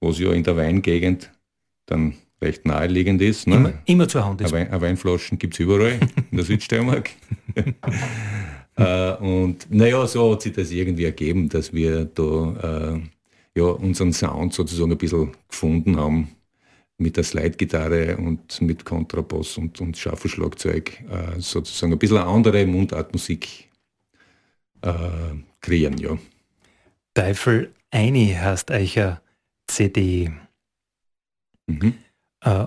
[0.00, 1.30] was ja in der Weingegend
[1.86, 3.46] dann recht naheliegend ist.
[3.46, 3.56] Ne?
[3.56, 4.52] Immer, immer zur Hand ist.
[4.52, 5.98] Wein, Weinflaschen gibt es überall
[6.30, 7.10] in der Südsteiermark.
[8.76, 13.00] äh, und naja, so hat sich das irgendwie ergeben, dass wir da äh,
[13.56, 16.28] ja, unseren Sound sozusagen ein bisschen gefunden haben
[16.98, 22.66] mit der Slide-Gitarre und mit Kontrabass und, und Schaffelschlagzeug äh, sozusagen ein bisschen eine andere
[22.66, 23.70] Mundartmusik
[24.82, 24.90] äh,
[25.64, 26.18] kreieren, ja.
[27.14, 29.22] Teufel eine heißt eicher
[29.66, 30.30] CD.
[31.66, 31.94] Mhm.
[32.40, 32.66] Äh,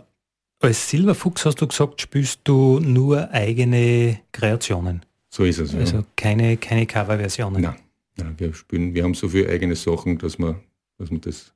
[0.59, 5.05] als Silberfuchs hast du gesagt, spielst du nur eigene Kreationen.
[5.29, 5.75] So ist es.
[5.75, 6.05] Also ja.
[6.15, 7.61] keine, keine Coverversionen.
[7.61, 7.75] Nein,
[8.17, 10.59] nein, wir spielen, wir haben so viele eigene Sachen, dass wir,
[10.97, 11.53] dass wir das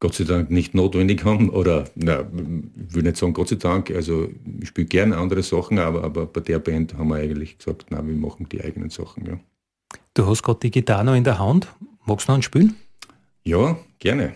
[0.00, 1.50] Gott sei Dank nicht notwendig haben.
[1.50, 4.28] Oder na, ich will nicht sagen Gott sei Dank, also
[4.60, 8.06] ich spiele gerne andere Sachen, aber, aber bei der Band haben wir eigentlich gesagt, na,
[8.06, 9.26] wir machen die eigenen Sachen.
[9.26, 9.40] Ja.
[10.14, 11.68] Du hast gerade die Gitarre noch in der Hand.
[12.04, 12.76] Magst du noch einen spielen?
[13.44, 14.34] Ja, gerne.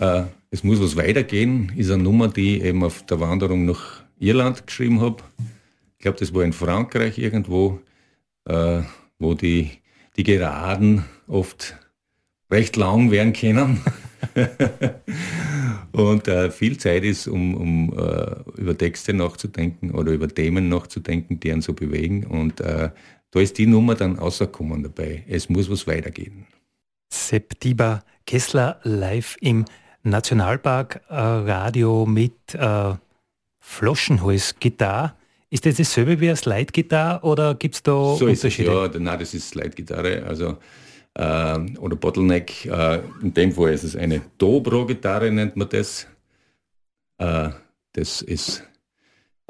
[0.00, 4.02] Äh, es muss was weitergehen, ist eine Nummer, die ich eben auf der Wanderung nach
[4.18, 5.22] Irland geschrieben habe.
[5.98, 7.80] Ich glaube, das war in Frankreich irgendwo,
[8.46, 8.82] äh,
[9.18, 9.70] wo die,
[10.16, 11.76] die Geraden oft
[12.50, 13.80] recht lang werden können.
[15.92, 21.40] und äh, viel Zeit ist, um, um äh, über Texte nachzudenken oder über Themen nachzudenken,
[21.40, 22.24] die einen so bewegen.
[22.24, 22.90] Und äh,
[23.30, 25.24] da ist die Nummer dann rausgekommen dabei.
[25.28, 26.46] Es muss was weitergehen.
[27.12, 29.64] Septiba Kessler live im
[30.02, 32.94] Nationalpark äh, Radio mit äh,
[33.60, 35.14] Floschenhals-Gitarre.
[35.50, 38.70] Ist das dasselbe wie eine Slide-Gitarre oder gibt es da so Unterschiede?
[38.70, 40.24] Es, ja, nein, das ist Slide-Gitarre.
[40.24, 40.58] Also,
[41.14, 42.66] äh, oder Bottleneck.
[42.66, 46.06] Äh, in dem Fall ist es eine Dobro-Gitarre, nennt man das.
[47.18, 47.50] Äh,
[47.92, 48.62] das ist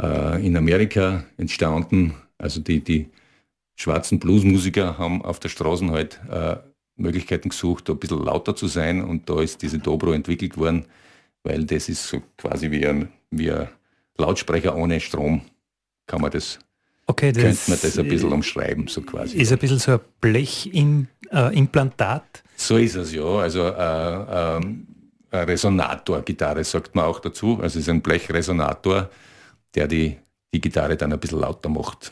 [0.00, 2.14] äh, in Amerika entstanden.
[2.38, 3.08] Also die, die
[3.76, 6.20] schwarzen Bluesmusiker haben auf der Straße halt
[6.96, 10.86] Möglichkeiten gesucht, ein bisschen lauter zu sein und da ist diese Dobro entwickelt worden,
[11.42, 13.68] weil das ist so quasi wie ein, wie ein
[14.18, 15.42] Lautsprecher ohne Strom,
[16.06, 16.58] kann man das,
[17.06, 19.36] okay, das könnte man das ein bisschen umschreiben, so quasi.
[19.36, 22.24] Ist ein bisschen so ein Blechimplantat?
[22.34, 23.24] Äh, so ist es, ja.
[23.24, 24.60] Also äh,
[25.30, 27.58] äh, Resonator-Gitarre sagt man auch dazu.
[27.60, 29.10] Also es ist ein Blechresonator,
[29.74, 30.16] der die,
[30.54, 32.10] die Gitarre dann ein bisschen lauter macht,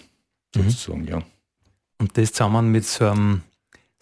[0.55, 0.69] mhm.
[0.69, 1.09] sozusagen, mhm.
[1.09, 1.23] ja.
[2.05, 3.41] Und das zusammen mit so einem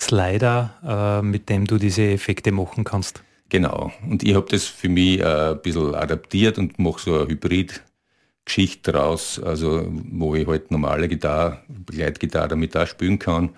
[0.00, 3.22] Slider, äh, mit dem du diese Effekte machen kannst.
[3.48, 3.92] Genau.
[4.10, 8.90] Und ich habe das für mich äh, ein bisschen adaptiert und mache so eine Hybrid-Geschichte
[8.90, 13.50] daraus, also wo ich halt normale Gitarre, Begleitgitarre damit auch spielen kann,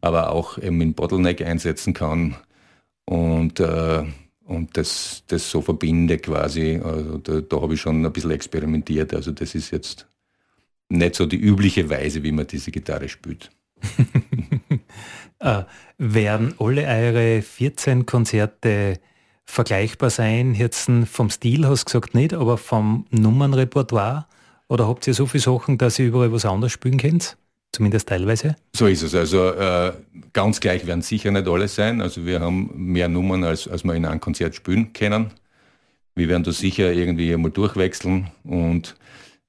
[0.00, 2.36] aber auch eben in Bottleneck einsetzen kann
[3.04, 4.02] und, äh,
[4.46, 6.80] und das, das so verbinde quasi.
[6.82, 9.12] Also da, da habe ich schon ein bisschen experimentiert.
[9.12, 10.06] Also das ist jetzt
[10.88, 13.50] nicht so die übliche Weise, wie man diese Gitarre spielt.
[15.40, 15.62] Äh,
[15.96, 19.00] werden alle eure 14 Konzerte
[19.46, 20.54] vergleichbar sein?
[20.54, 24.26] Jetzt vom Stil hast du gesagt nicht, aber vom Nummernrepertoire?
[24.68, 27.38] Oder habt ihr so viele Sachen, dass ihr überall was anderes spielen könnt?
[27.72, 28.56] Zumindest teilweise?
[28.74, 29.14] So ist es.
[29.14, 29.92] Also äh,
[30.32, 32.00] ganz gleich werden sicher nicht alle sein.
[32.00, 35.30] Also wir haben mehr Nummern, als, als wir in einem Konzert spielen können.
[36.14, 38.96] Wir werden da sicher irgendwie einmal durchwechseln und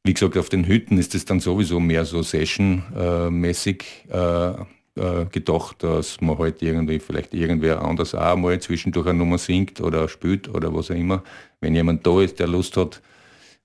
[0.04, 3.84] wie gesagt, auf den Hütten ist es dann sowieso mehr so Session-mäßig.
[4.10, 4.54] Äh,
[4.96, 9.80] äh, gedacht, dass man halt irgendwie vielleicht irgendwer anders auch mal zwischendurch eine Nummer singt
[9.80, 11.24] oder spielt oder was auch immer,
[11.62, 13.02] wenn jemand da ist, der Lust hat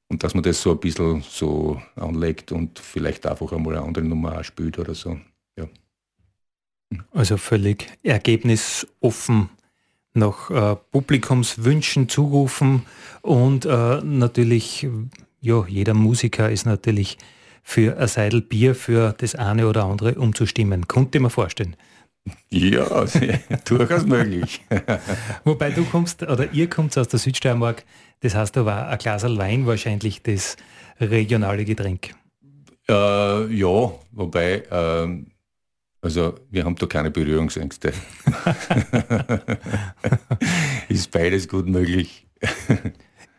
[0.06, 4.04] und dass man das so ein bisschen so anlegt und vielleicht einfach einmal eine andere
[4.04, 5.18] Nummer auch spielt oder so.
[5.58, 5.66] Ja.
[7.10, 9.50] Also völlig ergebnisoffen
[10.14, 12.86] nach äh, Publikumswünschen zurufen
[13.22, 14.86] und äh, natürlich,
[15.46, 17.16] ja, jeder Musiker ist natürlich
[17.62, 20.88] für ein Seidel Bier für das eine oder andere umzustimmen.
[20.88, 21.76] Konnte man vorstellen.
[22.50, 23.04] Ja,
[23.64, 24.60] durchaus möglich.
[25.44, 27.84] Wobei du kommst, oder ihr kommt aus der Südsteiermark,
[28.20, 30.56] das heißt, da war ein Glas Wein wahrscheinlich das
[31.00, 32.10] regionale Getränk.
[32.88, 35.24] Äh, ja, wobei, äh,
[36.00, 37.88] also wir haben da keine Berührungsängste.
[40.88, 42.26] Ist beides gut möglich.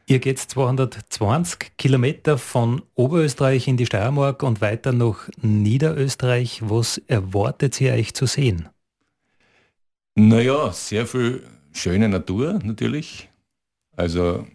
[0.10, 6.62] Ihr geht 220 Kilometer von Oberösterreich in die Steiermark und weiter nach Niederösterreich.
[6.64, 8.70] Was erwartet ihr euch zu sehen?
[10.16, 11.44] Naja, sehr viel
[11.74, 13.28] schöne Natur natürlich.
[13.98, 14.48] Also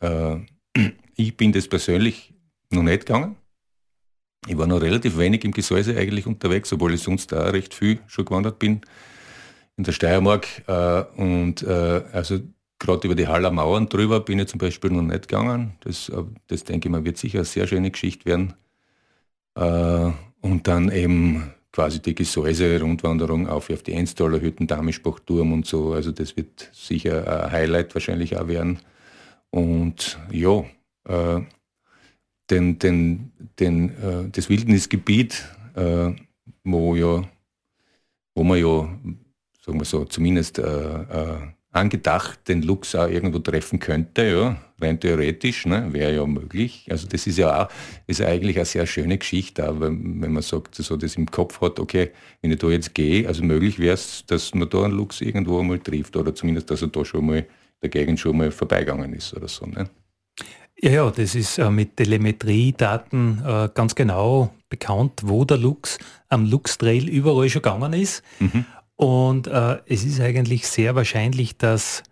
[0.00, 0.36] äh,
[1.16, 2.34] ich bin das persönlich
[2.70, 3.36] noch nicht gegangen.
[4.46, 7.98] Ich war noch relativ wenig im Gesäuse eigentlich unterwegs, obwohl ich sonst da recht viel
[8.08, 8.82] schon gewandert bin
[9.78, 10.46] in der Steiermark.
[10.66, 12.40] Äh, und äh, also
[12.78, 15.72] gerade über die Haller Mauern drüber bin ich zum Beispiel noch nicht gegangen.
[15.80, 18.54] Das, äh, das denke ich mal, wird sicher eine sehr schöne Geschichte werden.
[19.56, 25.92] Äh, und dann eben quasi die Gesäuse-Rundwanderung auf, auf die Enstaler Hütten, Damischbachturm und so.
[25.92, 28.78] Also das wird sicher ein Highlight wahrscheinlich auch werden.
[29.50, 30.64] Und ja,
[31.04, 31.40] äh,
[32.50, 36.12] den, den, den, äh, das Wildnisgebiet, äh,
[36.64, 37.22] wo ja,
[38.34, 38.88] wo man ja,
[39.64, 41.38] sagen wir so, zumindest äh, äh,
[41.72, 46.86] angedacht den Lux auch irgendwo treffen könnte, ja, rein theoretisch, ne, wäre ja möglich.
[46.90, 47.68] Also das ist ja auch,
[48.06, 51.78] ist eigentlich eine sehr schöne Geschichte, auch, wenn, man sagt, so das im Kopf hat,
[51.78, 52.10] okay,
[52.40, 55.60] wenn ich da jetzt gehe, also möglich wäre es, dass man da einen Lux irgendwo
[55.60, 57.46] einmal trifft oder zumindest, dass er da schon mal
[57.82, 59.66] der Gegend schon mal vorbeigegangen ist oder so.
[59.66, 59.88] Ne?
[60.80, 65.98] Ja, ja, das ist äh, mit Telemetriedaten äh, ganz genau bekannt, wo der Lux
[66.28, 68.22] am Lux-Trail überall schon gegangen ist.
[68.38, 68.64] Mhm.
[68.98, 72.02] Und äh, es ist eigentlich sehr wahrscheinlich, dass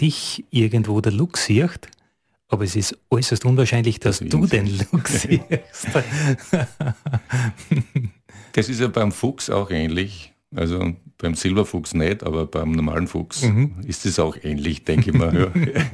[0.00, 1.88] dich irgendwo der Lux sieht,
[2.46, 5.88] aber es ist äußerst unwahrscheinlich, dass das du den Lux siehst.
[8.52, 10.32] das ist ja beim Fuchs auch ähnlich.
[10.54, 13.74] Also beim Silberfuchs nicht, aber beim normalen Fuchs mhm.
[13.84, 15.52] ist es auch ähnlich, denke ich mal.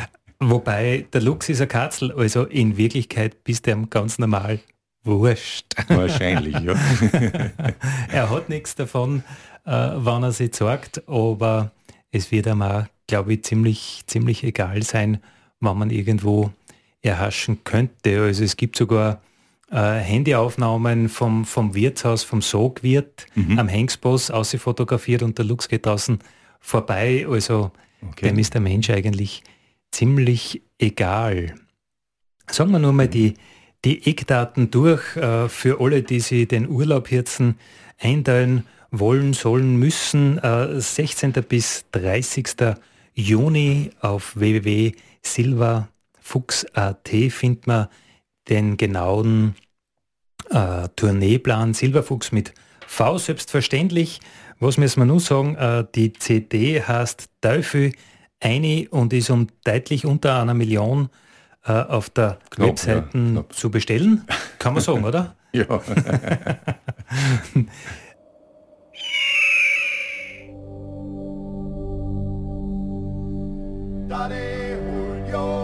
[0.40, 4.58] Wobei der Lux ist ein Katzel, also in Wirklichkeit bist du ganz normal
[5.04, 5.66] wurscht.
[5.88, 6.74] Wahrscheinlich, ja.
[8.12, 9.22] er hat nichts davon,
[9.64, 11.72] äh, wann er sich zeigt, aber
[12.10, 15.20] es wird ihm auch, glaube ich, ziemlich, ziemlich egal sein,
[15.60, 16.50] wann man irgendwo
[17.02, 18.22] erhaschen könnte.
[18.22, 19.20] Also es gibt sogar
[19.70, 23.58] äh, Handyaufnahmen vom, vom Wirtshaus, vom Sogwirt mhm.
[23.58, 26.18] am Hengsboss fotografiert und der Lux geht draußen
[26.60, 27.26] vorbei.
[27.28, 28.28] Also okay.
[28.28, 29.42] dem ist der Mensch eigentlich
[29.90, 31.54] ziemlich egal.
[32.50, 33.34] Sagen wir nur mal die,
[33.84, 37.42] die Eckdaten durch äh, für alle, die sich den Urlaub jetzt
[37.98, 40.38] einteilen wollen, sollen, müssen.
[40.38, 41.32] Äh, 16.
[41.48, 42.76] bis 30.
[43.14, 47.88] Juni auf www.silverfuchs.at findet man
[48.48, 49.54] den genauen
[50.50, 52.52] äh, Tourneeplan Silberfuchs mit
[52.86, 54.20] V selbstverständlich.
[54.60, 55.56] Was müssen wir nun sagen?
[55.56, 57.92] Äh, die CD heißt Teufel
[58.40, 61.08] eine und ist um deutlich unter einer Million
[61.66, 64.26] äh, auf der knapp, Webseite ja, zu bestellen.
[64.58, 65.34] Kann man sagen, oder?
[65.52, 65.64] ja.
[74.06, 74.64] Julio.
[75.26, 75.63] Julio,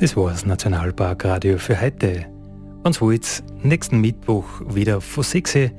[0.00, 2.24] Das war's Nationalparkradio für heute.
[2.84, 5.72] Uns wollt nächsten Mittwoch wieder von 6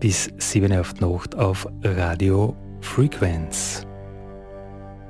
[0.00, 3.86] bis 7 Uhr auf die Nacht auf Radio Frequenz.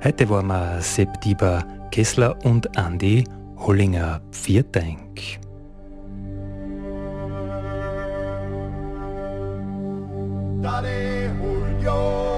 [0.03, 3.23] Heute waren wir Sepp Dieber Kessler und Andi
[3.59, 4.19] Hollinger.
[4.31, 5.39] Viertank.
[10.61, 12.28] Daddy Julio.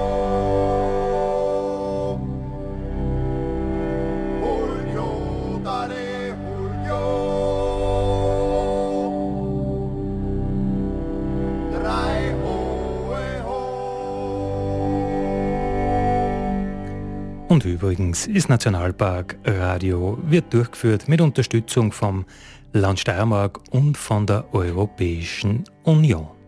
[17.51, 22.23] Und übrigens ist Nationalpark Radio wird durchgeführt mit Unterstützung vom
[22.71, 26.40] Land Steiermark und von der Europäischen Union.